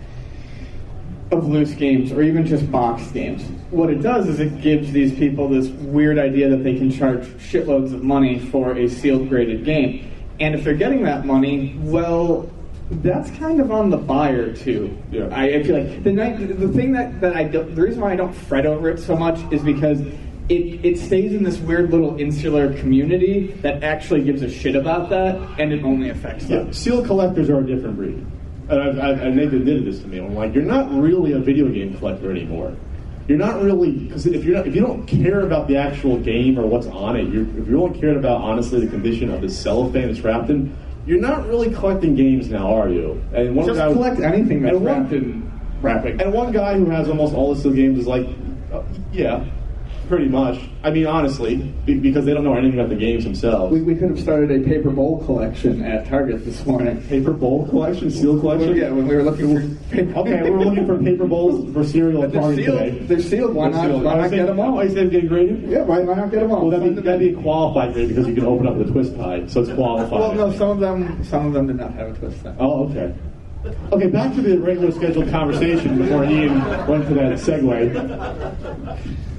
[1.39, 3.43] of loose games or even just box games.
[3.71, 7.25] What it does is it gives these people this weird idea that they can charge
[7.39, 10.11] shitloads of money for a sealed graded game.
[10.41, 12.51] And if they're getting that money, well,
[12.91, 14.97] that's kind of on the buyer too.
[15.11, 15.27] Yeah.
[15.33, 18.13] I, I feel like the night, the thing that, that I don't, the reason why
[18.13, 20.01] I don't fret over it so much is because
[20.49, 25.09] it, it stays in this weird little insular community that actually gives a shit about
[25.09, 26.67] that, and it only affects them.
[26.67, 28.27] Yeah, sealed collectors are a different breed.
[28.69, 30.19] And, I've, I've, and Nathan did this to me.
[30.19, 32.75] I'm like, you're not really a video game collector anymore.
[33.29, 36.59] You're not really because if you're not, if you don't care about the actual game
[36.59, 39.49] or what's on it, you're, if you don't caring about honestly the condition of the
[39.49, 43.23] cellophane it's wrapped in, you're not really collecting games now, are you?
[43.33, 45.51] And one Just guy, collect anything that's wrapped in
[45.81, 46.21] wrapping.
[46.21, 48.27] And one guy who has almost all the sealed games is like,
[48.73, 49.45] uh, yeah,
[50.09, 50.59] pretty much.
[50.83, 53.73] I mean, honestly, because they don't know anything about the games themselves.
[53.73, 57.03] We, we could have started a paper bowl collection at Target this morning.
[57.09, 58.77] Paper bowl collection, seal collection.
[58.77, 60.19] Yeah, when we were looking for paper.
[60.21, 62.79] Okay, we were looking for paper bowls for cereal at Target sealed.
[62.79, 62.99] today.
[63.07, 63.55] They're sealed.
[63.55, 63.87] Why They're not?
[63.89, 64.05] sealed.
[64.05, 64.79] Why I not get them all?
[64.79, 65.63] Oh, you said getting graded?
[65.71, 66.69] Yeah, why, why not get them all?
[66.69, 69.17] Well, that'd be, that'd be a qualified grade because you can open up the twist
[69.17, 70.11] tie, so it's qualified.
[70.21, 72.43] Well, no, some of them, some of them did not have a twist.
[72.43, 72.55] tie.
[72.59, 73.15] Oh, okay.
[73.93, 77.95] Okay, back to the regular scheduled conversation before Ian went to that segue.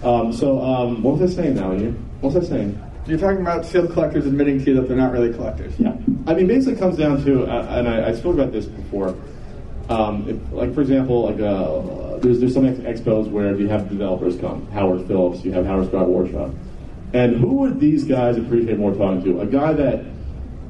[0.05, 1.95] Um, so, um, what was I saying now, Ian?
[2.21, 2.81] What was I saying?
[3.07, 5.73] You're talking about sealed collectors admitting to you that they're not really collectors.
[5.79, 5.95] Yeah.
[6.27, 9.15] I mean, basically, it comes down to, uh, and I, I spoke about this before.
[9.89, 13.89] Um, if, like, for example, like uh, there's there's some ex- expos where you have
[13.89, 16.55] developers come, Howard Phillips, you have Howard Scott Warshaw,
[17.13, 19.41] and who would these guys appreciate more talking to?
[19.41, 20.03] A guy that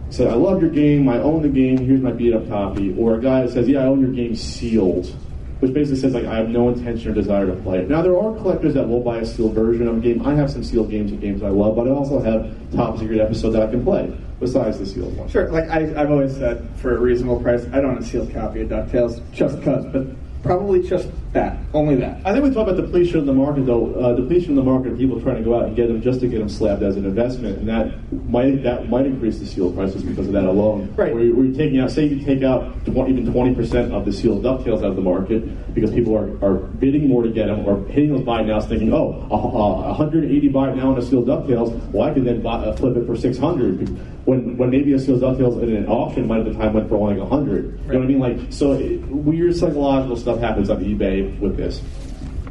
[0.10, 3.16] said, "I love your game, I own the game, here's my beat up copy," or
[3.16, 5.16] a guy that says, "Yeah, I own your game sealed."
[5.60, 7.90] Which basically says like I have no intention or desire to play it.
[7.90, 10.26] Now there are collectors that will buy a sealed version of a game.
[10.26, 13.22] I have some sealed games and games I love, but I also have top secret
[13.22, 15.30] episodes that I can play besides the sealed one.
[15.30, 18.34] Sure, like I, I've always said, for a reasonable price, I don't want a sealed
[18.34, 20.08] copy of DuckTales just cause, but
[20.44, 22.26] probably just that, only that.
[22.26, 23.94] I think we talk about depletion of the market, though.
[23.94, 26.22] Uh, depletion of the market, of people trying to go out and get them just
[26.22, 27.94] to get them slabbed as an investment, and that
[28.30, 30.94] might that might increase the sealed prices because of that alone.
[30.96, 31.14] Right.
[31.14, 34.06] Where you're, where you're taking out, say, you take out 20, even twenty percent of
[34.06, 37.48] the sealed ducktales out of the market because people are, are bidding more to get
[37.48, 41.02] them, or hitting those buy nows, thinking, oh, a, a 180 buy now on a
[41.02, 44.26] sealed ducktales, well, I can then buy, uh, flip it for 600.
[44.26, 46.96] When when maybe a sealed ducktales in an auction might at the time went for
[46.96, 47.66] only like 100.
[47.66, 48.20] You know what I mean?
[48.20, 51.82] Like so, it, weird psychological stuff happens on eBay with this.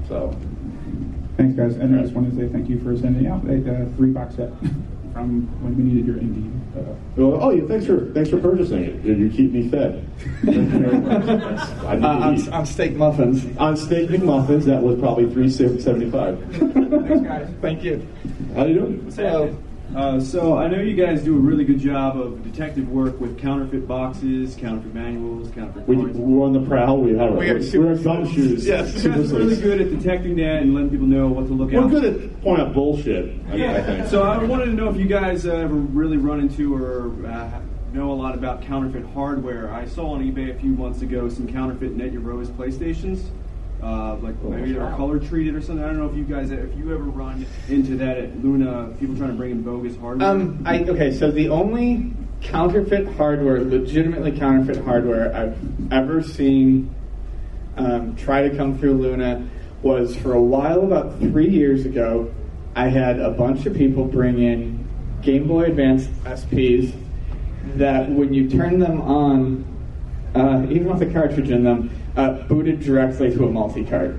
[0.09, 0.37] So.
[1.37, 1.75] Thanks, guys.
[1.77, 4.37] And I just wanted to say thank you for sending out a uh, three box
[4.37, 4.51] set
[5.13, 6.49] from when we needed your indie.
[6.77, 9.05] Uh, Well, oh, yeah, thanks for thanks for purchasing it.
[9.05, 10.09] You, you keep me fed.
[10.45, 11.61] Thank you very much.
[11.85, 13.45] I need Uh, on, on steak muffins.
[13.59, 16.39] On steak McMuffins, that was probably three seventy five.
[16.53, 17.49] Thanks, guys.
[17.61, 18.07] Thank you.
[18.55, 19.11] How are you doing?
[19.11, 19.57] So,
[19.95, 23.39] Uh, so I know you guys do a really good job of detective work with
[23.39, 26.19] counterfeit boxes, counterfeit manuals, counterfeit We, cards.
[26.19, 26.99] we're on the prowl.
[26.99, 28.65] We have We got we're gumshoes.
[28.65, 31.53] Yes, you guys are really good at detecting that and letting people know what to
[31.53, 31.79] look at.
[31.79, 31.91] We're out.
[31.91, 33.41] good at pointing out bullshit.
[33.49, 34.07] I, I think.
[34.09, 37.61] So I wanted to know if you guys uh, ever really run into or uh,
[37.93, 39.73] know a lot about counterfeit hardware.
[39.73, 43.27] I saw on eBay a few months ago some counterfeit Net Yaroze PlayStations.
[43.85, 45.85] Uh, like maybe they're color treated or something.
[45.85, 49.15] I don't know if you guys, if you ever run into that at Luna, people
[49.15, 50.27] trying to bring in bogus hardware.
[50.27, 51.13] Um, I okay.
[51.13, 56.95] So the only counterfeit hardware, legitimately counterfeit hardware I've ever seen
[57.77, 59.51] um, try to come through Luna
[59.83, 62.33] was for a while, about three years ago.
[62.75, 64.89] I had a bunch of people bring in
[65.21, 66.95] Game Boy Advance SPs
[67.77, 69.74] that, when you turn them on,
[70.35, 74.17] uh, even with a cartridge in them, uh, booted directly to a multi-cart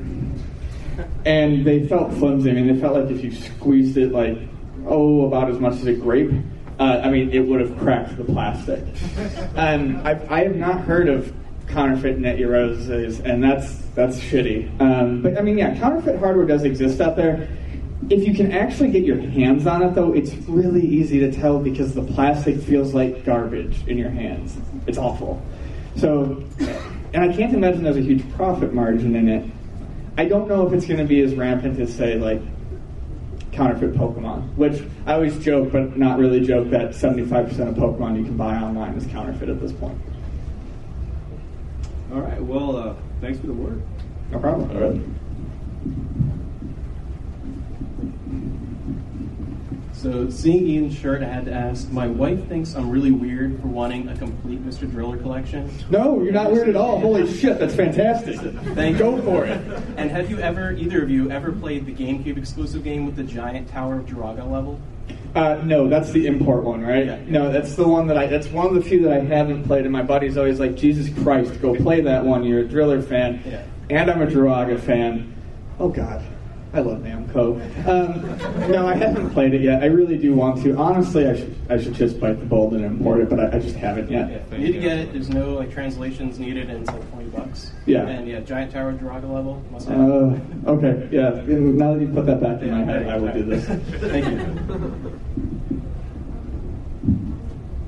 [1.25, 2.51] and they felt flimsy.
[2.51, 4.37] I mean, they felt like if you squeezed it like
[4.85, 6.31] oh about as much as a grape,
[6.79, 8.83] uh, I mean, it would have cracked the plastic.
[9.55, 11.33] and I've, I have not heard of
[11.67, 14.79] counterfeit Net Yarozes, and that's that's shitty.
[14.79, 17.47] Um, but I mean, yeah, counterfeit hardware does exist out there.
[18.09, 21.57] If you can actually get your hands on it, though, it's really easy to tell
[21.57, 24.55] because the plastic feels like garbage in your hands.
[24.85, 25.43] It's awful.
[25.95, 26.43] So,
[27.13, 29.49] and I can't imagine there's a huge profit margin in it.
[30.17, 32.41] I don't know if it's going to be as rampant as, say, like
[33.51, 38.25] counterfeit Pokemon, which I always joke, but not really joke, that 75% of Pokemon you
[38.25, 39.99] can buy online is counterfeit at this point.
[42.13, 42.41] All right.
[42.41, 43.81] Well, uh, thanks for the word.
[44.31, 44.71] No problem.
[44.71, 45.01] All right.
[50.05, 51.91] So, seeing Ian's shirt, I had to ask.
[51.91, 54.87] My wife thinks I'm really weird for wanting a complete Mr.
[54.87, 55.67] Driller collection.
[55.89, 56.99] No, you're not weird at all.
[56.99, 58.35] Holy shit, that's fantastic.
[58.75, 59.23] Thank Go you.
[59.23, 59.59] for it.
[59.97, 63.23] And have you ever, either of you, ever played the GameCube exclusive game with the
[63.23, 64.79] giant Tower of Druaga level?
[65.33, 67.07] Uh, no, that's the import one, right?
[67.07, 67.19] Yeah.
[67.25, 68.27] No, that's the one that I.
[68.27, 71.11] That's one of the few that I haven't played, and my buddy's always like, "Jesus
[71.23, 72.43] Christ, go play that one.
[72.43, 73.63] You're a Driller fan, Yeah.
[73.89, 75.33] and I'm a Druaga fan."
[75.79, 76.21] Oh God,
[76.75, 77.55] I love Namco.
[77.87, 79.81] Um, no, I haven't played it yet.
[79.81, 80.75] I really do want to.
[80.75, 81.55] Honestly, I should.
[81.69, 84.51] I should just bite the bullet and import it, but I, I just haven't yet.
[84.51, 85.13] You need to get it.
[85.13, 87.71] There's no like translations needed, and it's like 20 bucks.
[87.85, 88.05] Yeah.
[88.07, 89.63] And yeah, giant Tower of Druaga level.
[89.71, 89.99] Must have.
[89.99, 91.29] Uh, okay, yeah.
[91.47, 93.65] Now that you put that back in my head, I will do this.
[94.01, 95.21] Thank you.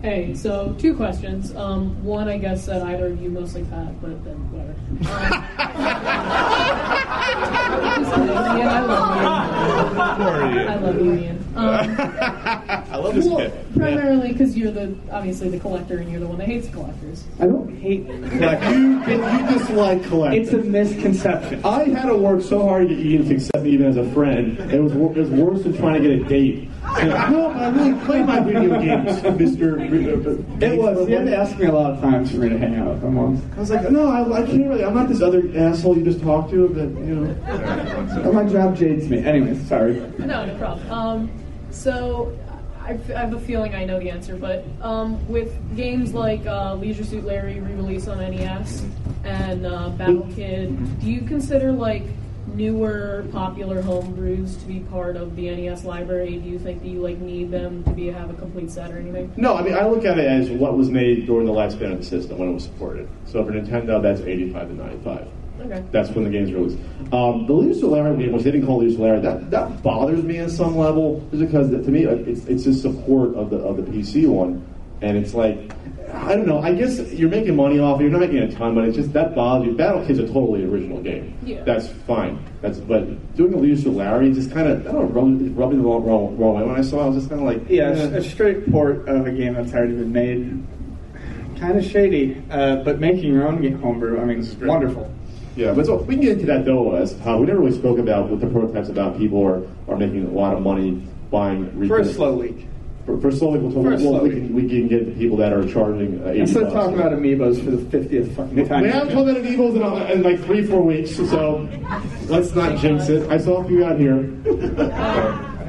[0.02, 1.54] Hey, so two questions.
[1.56, 4.47] Um, one, I guess that either of you mostly Pat, but then
[9.98, 10.60] I love you.
[10.62, 11.38] I love you, Ian.
[11.56, 13.54] Um, I love this well, kid.
[13.76, 17.24] primarily because you're the obviously the collector, and you're the one that hates collectors.
[17.40, 18.20] I don't hate You,
[19.12, 20.42] you dislike collecting.
[20.44, 21.66] It's a misconception.
[21.66, 24.08] I had to work so hard to get Ian to accept me even as a
[24.12, 24.60] friend.
[24.72, 26.70] It was, wor- it was worse than trying to get a date.
[26.96, 29.80] Saying, no, I really play my video games, Mister.
[29.80, 31.08] It was.
[31.10, 33.04] You had to ask me a lot of times for me to hang out with
[33.04, 33.44] him once.
[33.56, 34.84] I was like, no, I, I can't really.
[34.84, 36.68] I'm not this other asshole you just talked to.
[36.70, 37.36] But you know.
[38.26, 39.24] Oh, my job jades me.
[39.24, 40.00] Anyways, sorry.
[40.18, 40.92] No, no problem.
[40.92, 41.32] Um,
[41.72, 42.38] so
[42.84, 46.46] I, f- I have a feeling I know the answer, but um, with games like
[46.46, 48.86] uh, Leisure Suit Larry re-release on NES
[49.24, 52.04] and uh, Battle Kid, do you consider like
[52.58, 56.38] newer popular homebrews to be part of the NES library?
[56.38, 58.98] Do you think that you like need them to be have a complete set or
[58.98, 59.32] anything?
[59.38, 62.00] No, I mean I look at it as what was made during the lifespan of
[62.00, 63.08] the system when it was supported.
[63.26, 65.28] So for Nintendo, that's 85 to 95.
[65.60, 65.84] Okay.
[65.92, 66.78] That's when the game's released.
[67.12, 69.82] Um, the Leisure Suit Larry game, which they didn't call Leisure Suit Larry, that, that
[69.82, 73.58] bothers me on some level, just because to me it's it's just support of the
[73.58, 74.66] of the PC one,
[75.02, 75.72] and it's like
[76.14, 76.60] I don't know.
[76.60, 78.04] I guess you're making money off it.
[78.04, 79.74] You're not making a ton, but it's just that bothers you.
[79.76, 81.38] Battle Kid's a totally original game.
[81.44, 81.64] Yeah.
[81.64, 82.44] That's fine.
[82.62, 85.74] That's but doing a Leisure Suit Larry just kind of I don't know rubbed, rubbed
[85.74, 86.64] me the wrong, wrong, wrong way.
[86.64, 88.18] When I saw, it, I was just kind of like Yeah, eh.
[88.18, 90.64] a straight port of a game that's already been made.
[91.60, 95.12] Kind of shady, uh, but making your own homebrew, I mean, it's wonderful.
[95.56, 96.96] Yeah, but so we can get into that though.
[96.96, 100.26] As how we never really spoke about with the prototypes about people are, are making
[100.26, 100.92] a lot of money
[101.32, 102.68] buying For a slow week.
[103.08, 105.66] For, for slow week, we'll, For well, we, can, we can get people that are
[105.66, 108.82] charging uh, Instead of talking about amiibos for the 50th fucking time.
[108.84, 111.70] We haven't talked about Amiibos in, uh, in like three, four weeks, so
[112.26, 113.32] let's not jinx it.
[113.32, 114.24] I saw a few out here.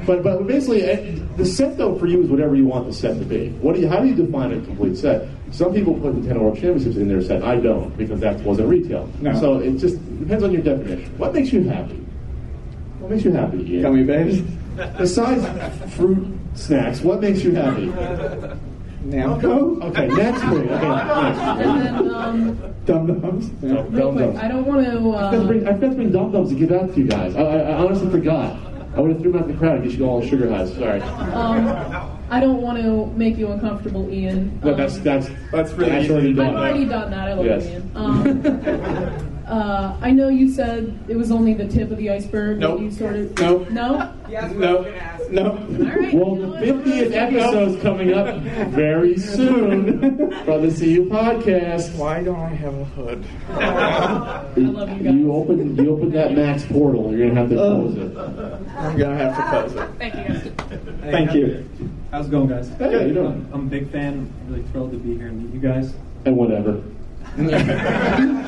[0.04, 3.16] but but basically, eh, the set though for you is whatever you want the set
[3.20, 3.50] to be.
[3.60, 3.88] What do you?
[3.88, 5.28] How do you define a complete set?
[5.52, 7.44] Some people put Nintendo World Championships in their set.
[7.44, 9.08] I don't because that wasn't retail.
[9.20, 9.38] No.
[9.38, 11.16] So it just depends on your definition.
[11.18, 12.04] What makes you happy?
[12.98, 13.58] What makes you happy?
[13.58, 13.82] Ian?
[13.82, 14.40] Gummy bears.
[14.98, 15.44] Besides
[15.94, 17.86] fruit snacks, what makes you happy?
[19.04, 19.82] Namco?
[19.84, 20.70] Okay, next week.
[20.70, 21.38] Okay, next.
[21.38, 23.50] And then um, Dum Dums.
[23.62, 23.72] Yeah.
[23.72, 24.38] real quick, Dum-dums.
[24.38, 24.90] I don't want to.
[24.90, 27.00] I forgot to Uh, bring, I forgot to bring Dum Dums to give out to
[27.00, 27.34] you guys.
[27.36, 28.56] I, I, I honestly forgot.
[28.96, 30.74] I would have threw them out in the crowd and get you all sugar highs.
[30.74, 31.00] Sorry.
[31.00, 31.68] Um,
[32.30, 34.60] I don't want to make you uncomfortable, Ian.
[34.64, 36.46] No, Um, that's that's That's really that's already done.
[36.48, 37.28] I've already done that.
[37.28, 37.64] I love Yes.
[37.66, 37.90] you, Ian.
[37.94, 42.58] Um, uh, I know you said it was only the tip of the iceberg.
[42.58, 42.78] Nope.
[42.78, 43.70] that You sort of Nope.
[43.70, 44.14] No.
[44.28, 44.82] No,
[45.30, 45.52] no.
[45.52, 46.12] All right.
[46.12, 48.36] Well, the 50th episode is coming up
[48.72, 50.00] very soon
[50.44, 51.94] from the CU podcast.
[51.96, 53.24] Why don't I have a hood?
[53.48, 55.14] I love you guys.
[55.14, 57.16] You open you open that Max portal.
[57.16, 58.18] You're gonna have to close it.
[58.76, 59.98] I'm gonna have to close it.
[59.98, 61.00] Thank you guys.
[61.10, 61.68] Thank you.
[62.10, 62.68] How's it going, guys?
[62.68, 63.48] Hey, how you doing?
[63.52, 64.30] I'm a big fan.
[64.48, 65.94] Really thrilled to be here and meet you guys.
[66.26, 66.82] And whatever.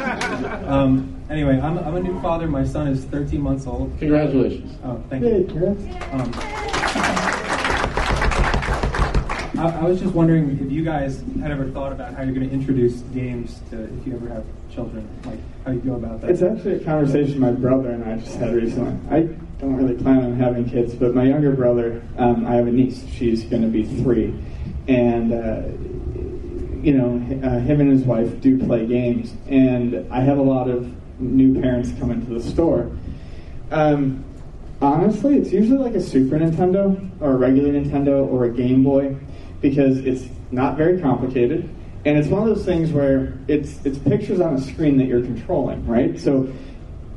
[0.71, 2.47] Um, anyway, I'm, I'm a new father.
[2.47, 3.97] My son is 13 months old.
[3.99, 4.79] Congratulations.
[4.85, 5.67] Oh, thank Hey, you.
[6.13, 6.31] Um,
[9.59, 12.49] I, I was just wondering if you guys had ever thought about how you're going
[12.49, 16.31] to introduce games to if you ever have children, like how you go about that.
[16.31, 18.97] It's actually a conversation my brother and I just had recently.
[19.15, 19.23] I
[19.59, 23.05] don't really plan on having kids, but my younger brother, um, I have a niece.
[23.13, 24.35] She's going to be three,
[24.89, 25.63] and uh,
[26.83, 27.17] you know,
[27.47, 31.61] uh, him and his wife do play games, and I have a lot of new
[31.61, 32.91] parents come into the store.
[33.71, 34.25] Um,
[34.81, 39.17] honestly, it's usually like a Super Nintendo or a regular Nintendo or a Game Boy
[39.61, 41.69] because it's not very complicated.
[42.05, 45.21] And it's one of those things where it's it's pictures on a screen that you're
[45.21, 46.19] controlling, right?
[46.19, 46.51] So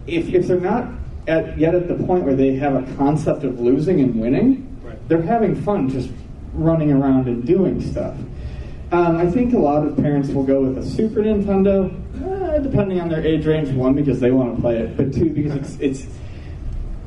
[0.08, 0.90] if, if they're not
[1.28, 4.70] at, yet at the point where they have a concept of losing and winning,
[5.08, 6.10] they're having fun just
[6.54, 8.16] running around and doing stuff.
[8.94, 11.90] Um, I think a lot of parents will go with a Super Nintendo,
[12.24, 13.70] uh, depending on their age range.
[13.70, 16.14] One, because they want to play it, but two, because it's, it's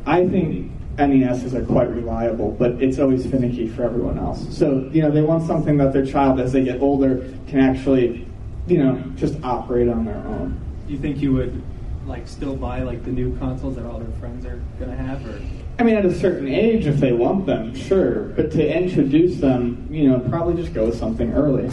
[0.04, 4.44] I think NESs are quite reliable, but it's always finicky for everyone else.
[4.50, 8.26] So, you know, they want something that their child, as they get older, can actually,
[8.66, 10.60] you know, just operate on their own.
[10.88, 11.62] Do you think you would
[12.04, 15.40] like still buy like the new consoles that all their friends are to have, or
[15.78, 18.24] I mean, at a certain age, if they want them, sure.
[18.30, 21.70] But to introduce them, you know, probably just go with something early.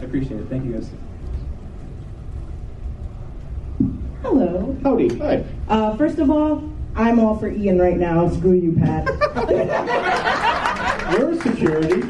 [0.00, 0.48] I appreciate it.
[0.50, 0.90] Thank you guys.
[4.22, 4.76] Hello.
[4.82, 5.16] Howdy.
[5.18, 5.44] Hi.
[5.68, 8.28] Uh, first of all, I'm all for Ian right now.
[8.28, 10.52] Screw you, Pat.
[11.12, 11.96] You're security.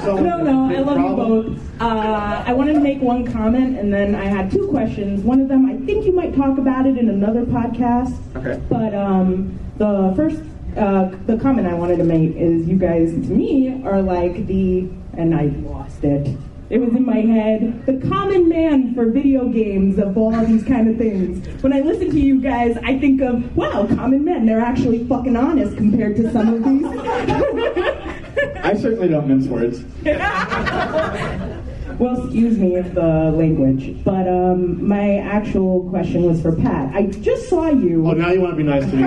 [0.00, 1.80] no, no, I love you both.
[1.80, 5.22] Uh, I wanted to make one comment, and then I had two questions.
[5.22, 8.16] One of them, I think you might talk about it in another podcast.
[8.36, 8.60] Okay.
[8.68, 10.42] But um, the first,
[10.76, 14.88] uh, the comment I wanted to make is you guys, to me, are like the,
[15.16, 16.36] and I lost it.
[16.70, 20.88] It was in my head, the common man for video games of all these kind
[20.88, 21.44] of things.
[21.64, 24.46] When I listen to you guys, I think of, wow, common men.
[24.46, 26.86] They're actually fucking honest compared to some of these.
[28.62, 29.84] I certainly don't mince words.
[32.00, 36.94] Well, excuse me if the language, but um, my actual question was for Pat.
[36.94, 38.08] I just saw you.
[38.08, 39.04] Oh, now you want to be nice to me.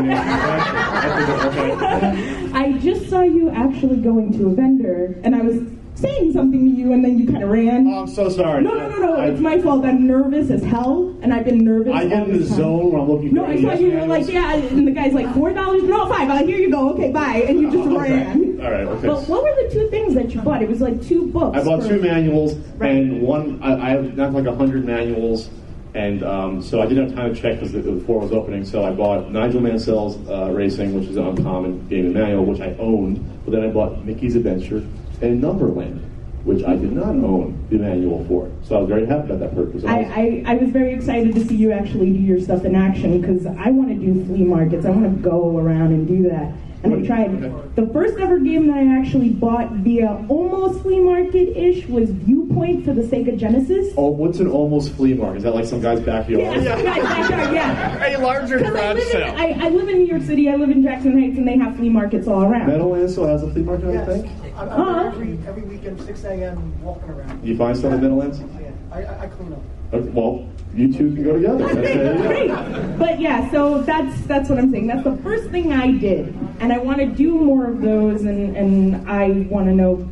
[1.47, 2.51] okay.
[2.53, 5.63] I just saw you actually going to a vendor, and I was
[6.03, 7.87] saying something to you, and then you kind of ran.
[7.87, 8.63] Oh, I'm so sorry.
[8.63, 9.21] No, no, no, no.
[9.21, 9.85] It's my fault.
[9.85, 11.93] I'm nervous as hell, and I've been nervous.
[11.93, 12.57] I get in the time.
[12.57, 13.41] zone when I'm looking for you.
[13.41, 13.87] No, I saw you.
[13.87, 14.25] You were manuals.
[14.27, 15.83] like, yeah, and the guy's like, four dollars.
[15.83, 16.29] No, five.
[16.29, 16.89] Uh, here you go.
[16.93, 17.45] Okay, bye.
[17.47, 18.11] And you just Oh, Okay.
[18.13, 18.59] ran.
[18.61, 18.81] All right.
[18.87, 19.07] Okay.
[19.07, 20.61] But what were the two things that you bought?
[20.61, 21.57] It was like two books.
[21.57, 23.59] I bought for- two manuals and one.
[23.61, 25.49] I, I have not like a hundred manuals,
[25.95, 28.65] and um, so I didn't have time to check because the, the floor was opening.
[28.65, 32.61] So I bought Nigel Mansell's uh, Racing, which is an uncommon game and manual, which
[32.61, 33.23] I owned.
[33.45, 34.83] But then I bought Mickey's Adventure
[35.21, 36.01] and Numberland,
[36.43, 38.51] which I did not own the manual for.
[38.63, 39.83] So I was very happy about that purchase.
[39.85, 43.19] I I, I was very excited to see you actually do your stuff in action
[43.21, 44.85] because I want to do flea markets.
[44.85, 46.51] I want to go around and do that.
[46.83, 47.75] And I tried.
[47.75, 52.83] The first ever game that I actually bought via almost flea market ish was Viewpoint
[52.83, 53.93] for the Sega Genesis.
[53.95, 55.37] Oh, what's an almost flea market?
[55.37, 56.41] Is that like some guy's backyard?
[56.63, 58.17] Yeah, some guy's backyard, yeah.
[58.17, 59.33] A larger 'Cause I garage in, sale.
[59.37, 60.49] I, I live in New York City.
[60.49, 62.67] I live in Jackson Heights, and they have flea markets all around.
[62.67, 64.25] Meadowlands still has a flea market, I think.
[64.57, 64.81] I'm, Uh-huh.
[64.83, 67.47] I'm there every, every weekend, 6 a.m., walking around.
[67.47, 68.39] You find stuff at Meadowlands?
[68.61, 69.61] Yeah, I, I, I clean up.
[69.93, 71.67] Okay, well, you two can go together.
[71.67, 72.17] That's there.
[72.27, 72.97] Great.
[72.97, 74.87] But yeah, so that's that's what I'm saying.
[74.87, 78.23] That's the first thing I did, and I want to do more of those.
[78.23, 80.09] And and I want to know,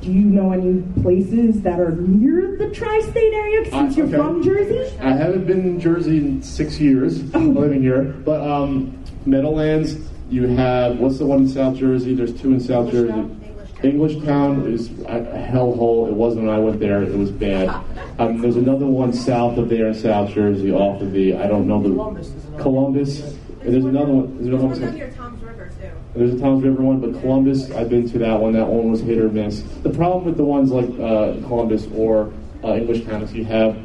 [0.00, 3.64] do you know any places that are near the tri-state area?
[3.70, 4.16] Since Uh, you're okay.
[4.16, 4.96] from Jersey.
[5.00, 9.96] I haven't been in Jersey in six years living here, but um, Meadowlands.
[10.30, 12.14] You have what's the one in South Jersey?
[12.14, 13.12] There's two in South Jersey.
[13.84, 15.20] Englishtown is a
[15.52, 16.08] hellhole.
[16.08, 17.02] It wasn't when I went there.
[17.02, 17.68] It was bad.
[18.18, 21.66] Um, there's another one south of there in South Jersey, off of the I don't
[21.66, 23.20] know the Columbus is Columbus.
[23.20, 24.36] And there's another one.
[24.36, 24.94] There's another one.
[24.94, 25.90] near Tom's River too.
[26.14, 28.52] There's a Tom's River one, but Columbus, I've been to that one.
[28.54, 29.60] That one was hit or miss.
[29.82, 32.32] The problem with the ones like uh, Columbus or
[32.62, 33.76] uh, Englishtown is you have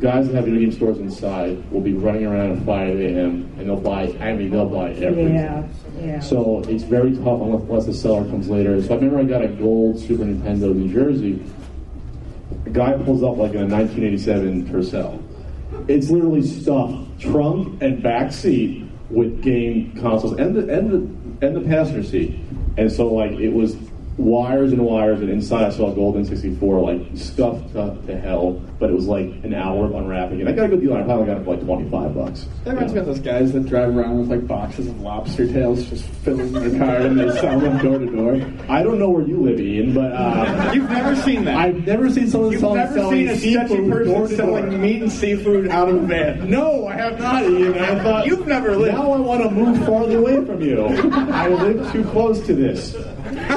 [0.00, 3.52] guys that have video game stores inside will be running around at 5 a.m.
[3.58, 4.02] and they'll buy.
[4.20, 5.34] I mean, they'll buy everything.
[5.34, 5.66] Yeah,
[6.00, 6.20] yeah.
[6.20, 8.82] So it's very tough unless, the seller comes later.
[8.82, 11.42] So I remember I got a gold Super Nintendo New Jersey.
[12.66, 15.22] A guy pulls up like in a 1987 Tercel.
[15.88, 21.56] It's literally stuffed trunk and back seat with game consoles and the and the and
[21.56, 22.38] the passenger seat.
[22.76, 23.76] And so like it was
[24.16, 28.62] wires and wires, and inside I saw a Golden 64 like stuffed to, to hell.
[28.78, 30.48] But it was like an hour of unwrapping it.
[30.48, 30.92] I got a good deal.
[30.92, 31.02] on it.
[31.02, 32.46] I probably got it for like 25 bucks.
[32.64, 35.84] That reminds me of those guys that drive around with like boxes of lobster tails
[35.88, 38.34] just filling their car and they sell them door to door.
[38.68, 41.56] I don't know where you live, Ian, but uh, You've never seen that.
[41.56, 44.36] I've never seen someone You've selling, never selling seen a sketchy seafood door person to
[44.36, 46.50] selling meat and seafood out of a van.
[46.50, 47.78] No, I have not, Ian.
[47.78, 48.94] I thought You've never lived.
[48.94, 50.84] Now I want to move farther away from you.
[50.84, 52.94] I live too close to this.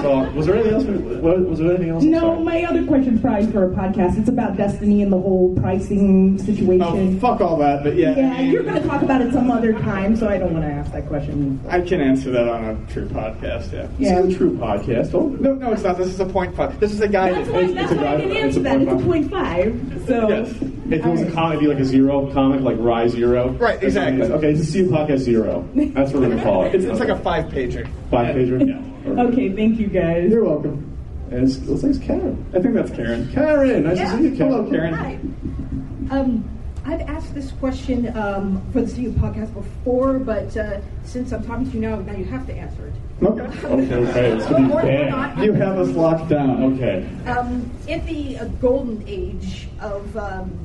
[0.01, 0.84] So, was there anything else?
[0.86, 2.03] Was, was there anything else?
[2.03, 2.43] No, sorry.
[2.43, 4.17] my other question's probably for a podcast.
[4.19, 7.17] It's about Destiny and the whole pricing situation.
[7.17, 8.15] Oh, fuck all that, but yeah.
[8.15, 10.71] yeah, you're going to talk about it some other time, so I don't want to
[10.71, 11.59] ask that question.
[11.69, 13.88] I can answer that on a true podcast, yeah.
[13.97, 14.19] Yeah.
[14.23, 15.11] It's a true podcast.
[15.11, 15.97] Don't, No, no, it's not.
[15.97, 16.80] This is a point five.
[16.80, 18.21] This is a guy That's that why, it's, that's it's a why I guy.
[18.21, 18.82] didn't It's answer a that.
[18.82, 20.03] It's a point point five.
[20.07, 20.51] So, Yes.
[20.89, 23.49] If it was a comic, it'd be like a zero comic, like Rise Zero.
[23.49, 24.21] Right, exactly.
[24.23, 25.67] Okay, it's a C podcast Zero.
[25.75, 26.75] That's what we're gonna call it.
[26.75, 27.86] It's, it's like a five pager.
[28.09, 28.65] five pager.
[28.65, 28.82] Yeah.
[29.08, 30.30] Okay, thank you guys.
[30.32, 30.84] You're welcome.
[31.32, 32.45] And it's, looks like it's Karen.
[32.55, 33.30] I think that's Karen.
[33.34, 34.12] Karen, nice Yeah.
[34.12, 34.51] to see you, Karen.
[34.53, 34.93] Hello, Karen.
[36.10, 36.18] Hi.
[36.20, 36.49] Um,
[36.86, 41.70] I've asked this question um, for the CU podcast before, but uh, since I'm talking
[41.70, 42.93] to you now, now you have to answer it.
[43.24, 43.43] Okay.
[43.68, 45.38] Okay, okay, it's gonna Or- or not.
[45.43, 46.76] You have us locked down.
[46.76, 47.05] Okay.
[47.26, 50.58] Um, in the uh, golden age of um,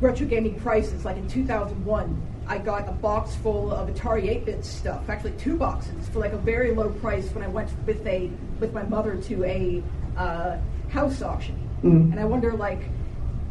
[0.00, 5.08] retro gaming prices, like in 2001, I got a box full of Atari 8-bit stuff.
[5.08, 8.72] Actually, two boxes for like a very low price when I went with a with
[8.72, 9.82] my mother to a
[10.16, 10.56] uh,
[10.88, 11.56] house auction.
[11.82, 12.10] Mhm.
[12.12, 12.80] And I wonder, like,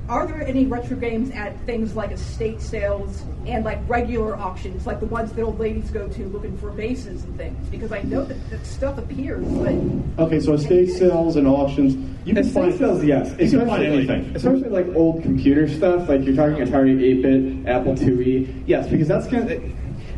[0.09, 4.99] are there any retro games at things like estate sales and like regular auctions, like
[4.99, 7.67] the ones that old ladies go to looking for bases and things?
[7.69, 11.95] Because I know that, that stuff appears, but Okay, so estate sales and auctions.
[12.25, 13.35] You can Estate find sales, yes.
[13.39, 14.35] You can find anything.
[14.35, 18.63] Especially like old computer stuff, like you're talking Atari 8-bit, Apple IIe.
[18.65, 19.61] Yes, because that's kind of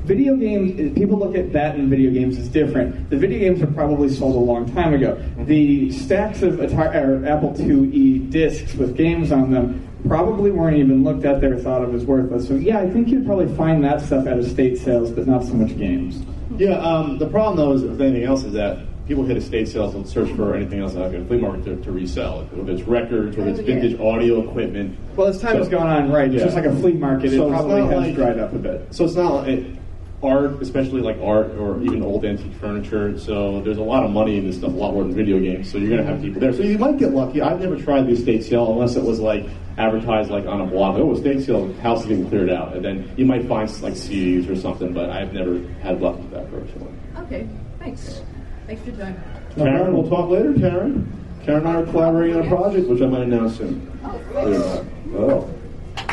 [0.09, 0.97] video games.
[0.97, 3.11] People look at that and video games as different.
[3.11, 5.23] The video games were probably sold a long time ago.
[5.37, 11.03] The stacks of Atari or Apple IIe discs with games on them probably weren't even
[11.03, 12.47] looked at there or thought of as worthless.
[12.47, 15.53] So yeah, I think you'd probably find that stuff at estate sales, but not so
[15.53, 16.25] much games.
[16.57, 19.93] Yeah, um, the problem though is with anything else is that people hit estate sales
[19.93, 23.37] and search for anything else like a flea market to, to resell, whether it's records,
[23.37, 23.75] whether it's yeah.
[23.75, 24.97] vintage audio equipment.
[25.15, 26.45] Well, as time So- has gone on, right, it's Yeah.
[26.45, 27.29] just like a flea market.
[27.29, 28.87] So it probably has like- dried up a bit.
[28.89, 29.65] So it's not like
[30.21, 33.17] art, especially like art or even old antique furniture.
[33.17, 35.71] So there's a lot of money in this stuff, a lot more than video games.
[35.71, 36.53] So you're gonna have people there.
[36.53, 37.41] So you might get lucky.
[37.41, 39.45] I've never tried the estate sale unless it was like
[39.77, 40.99] advertised like on a blog.
[40.99, 44.49] Oh, estate sale, house is getting cleared out, and then you might find like CDs
[44.49, 44.93] or something.
[44.93, 46.91] But I've never had luck with that personally.
[47.17, 47.47] okay,
[47.79, 48.21] thanks.
[48.67, 49.23] Thanks for your time.
[49.55, 50.53] Karen, we'll talk later.
[50.53, 53.85] Karen, Karen and I are collaborating on a project, which I might announce soon.
[54.03, 55.49] Oh, Oh,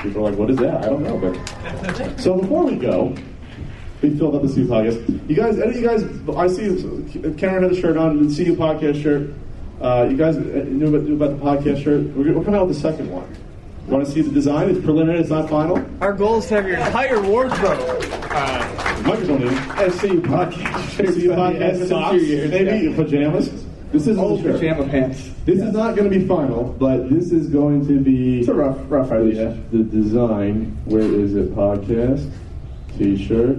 [0.02, 0.82] people are like, what is that?
[0.84, 3.14] I don't know, but so before we go,
[4.03, 5.28] we filled up the CU podcast.
[5.28, 6.03] You guys, any of you guys?
[6.36, 9.30] I see Karen had a shirt on, the CU podcast shirt.
[9.80, 12.03] Uh, you guys knew about, knew about the podcast shirt.
[12.16, 13.26] We're, we're coming out with the second one.
[13.86, 14.68] You want to see the design?
[14.70, 15.20] It's preliminary.
[15.20, 15.84] It's not final.
[16.01, 17.78] Our goal is to have your entire wardrobe.
[18.30, 19.49] Uh, Microphone in.
[19.49, 20.97] SCU podcast.
[20.97, 23.64] CU podcast socks, maybe pajamas.
[23.92, 24.55] This is Oh, the shirt.
[24.61, 25.30] pajama pants.
[25.44, 28.40] This is not going to be final, but this is going to be.
[28.40, 29.57] It's a rough, rough idea.
[29.70, 30.76] The design.
[30.86, 31.55] Where is it?
[31.55, 32.28] Podcast,
[32.99, 33.59] T-shirt.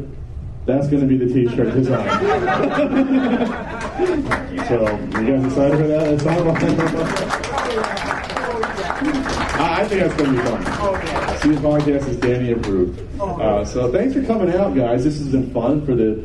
[0.67, 2.09] That's going to be the T-shirt design.
[4.67, 4.81] so
[5.21, 6.07] you guys excited for that?
[6.13, 6.37] It's not
[9.59, 10.61] I think that's going to be fun.
[11.37, 12.99] See, this podcast is Danny approved.
[13.21, 15.05] Uh, so thanks for coming out, guys.
[15.05, 16.21] This has been fun for the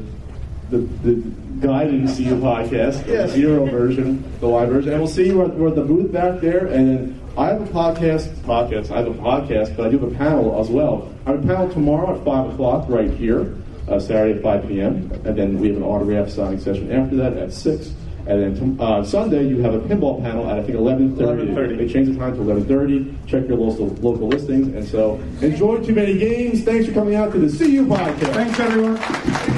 [0.71, 1.15] the, the
[1.61, 5.69] guided CU podcast, the zero version, the live version, and we'll see you at, we're
[5.69, 6.67] at the booth back there.
[6.67, 8.91] And then I have a podcast, podcast.
[8.91, 11.09] I have a podcast, but I do have a panel as well.
[11.27, 13.55] I have a panel tomorrow at five o'clock right here,
[13.89, 15.11] uh, Saturday at five p.m.
[15.25, 17.93] And then we have an autograph signing session after that at six.
[18.25, 21.47] And then uh, Sunday you have a pinball panel at I think eleven thirty.
[21.47, 21.79] 11:30.
[21.79, 23.15] They changed the time to eleven thirty.
[23.27, 24.69] Check your local local listings.
[24.75, 26.63] And so enjoy too many games.
[26.63, 28.33] Thanks for coming out to the CU podcast.
[28.33, 29.52] Thanks, everyone.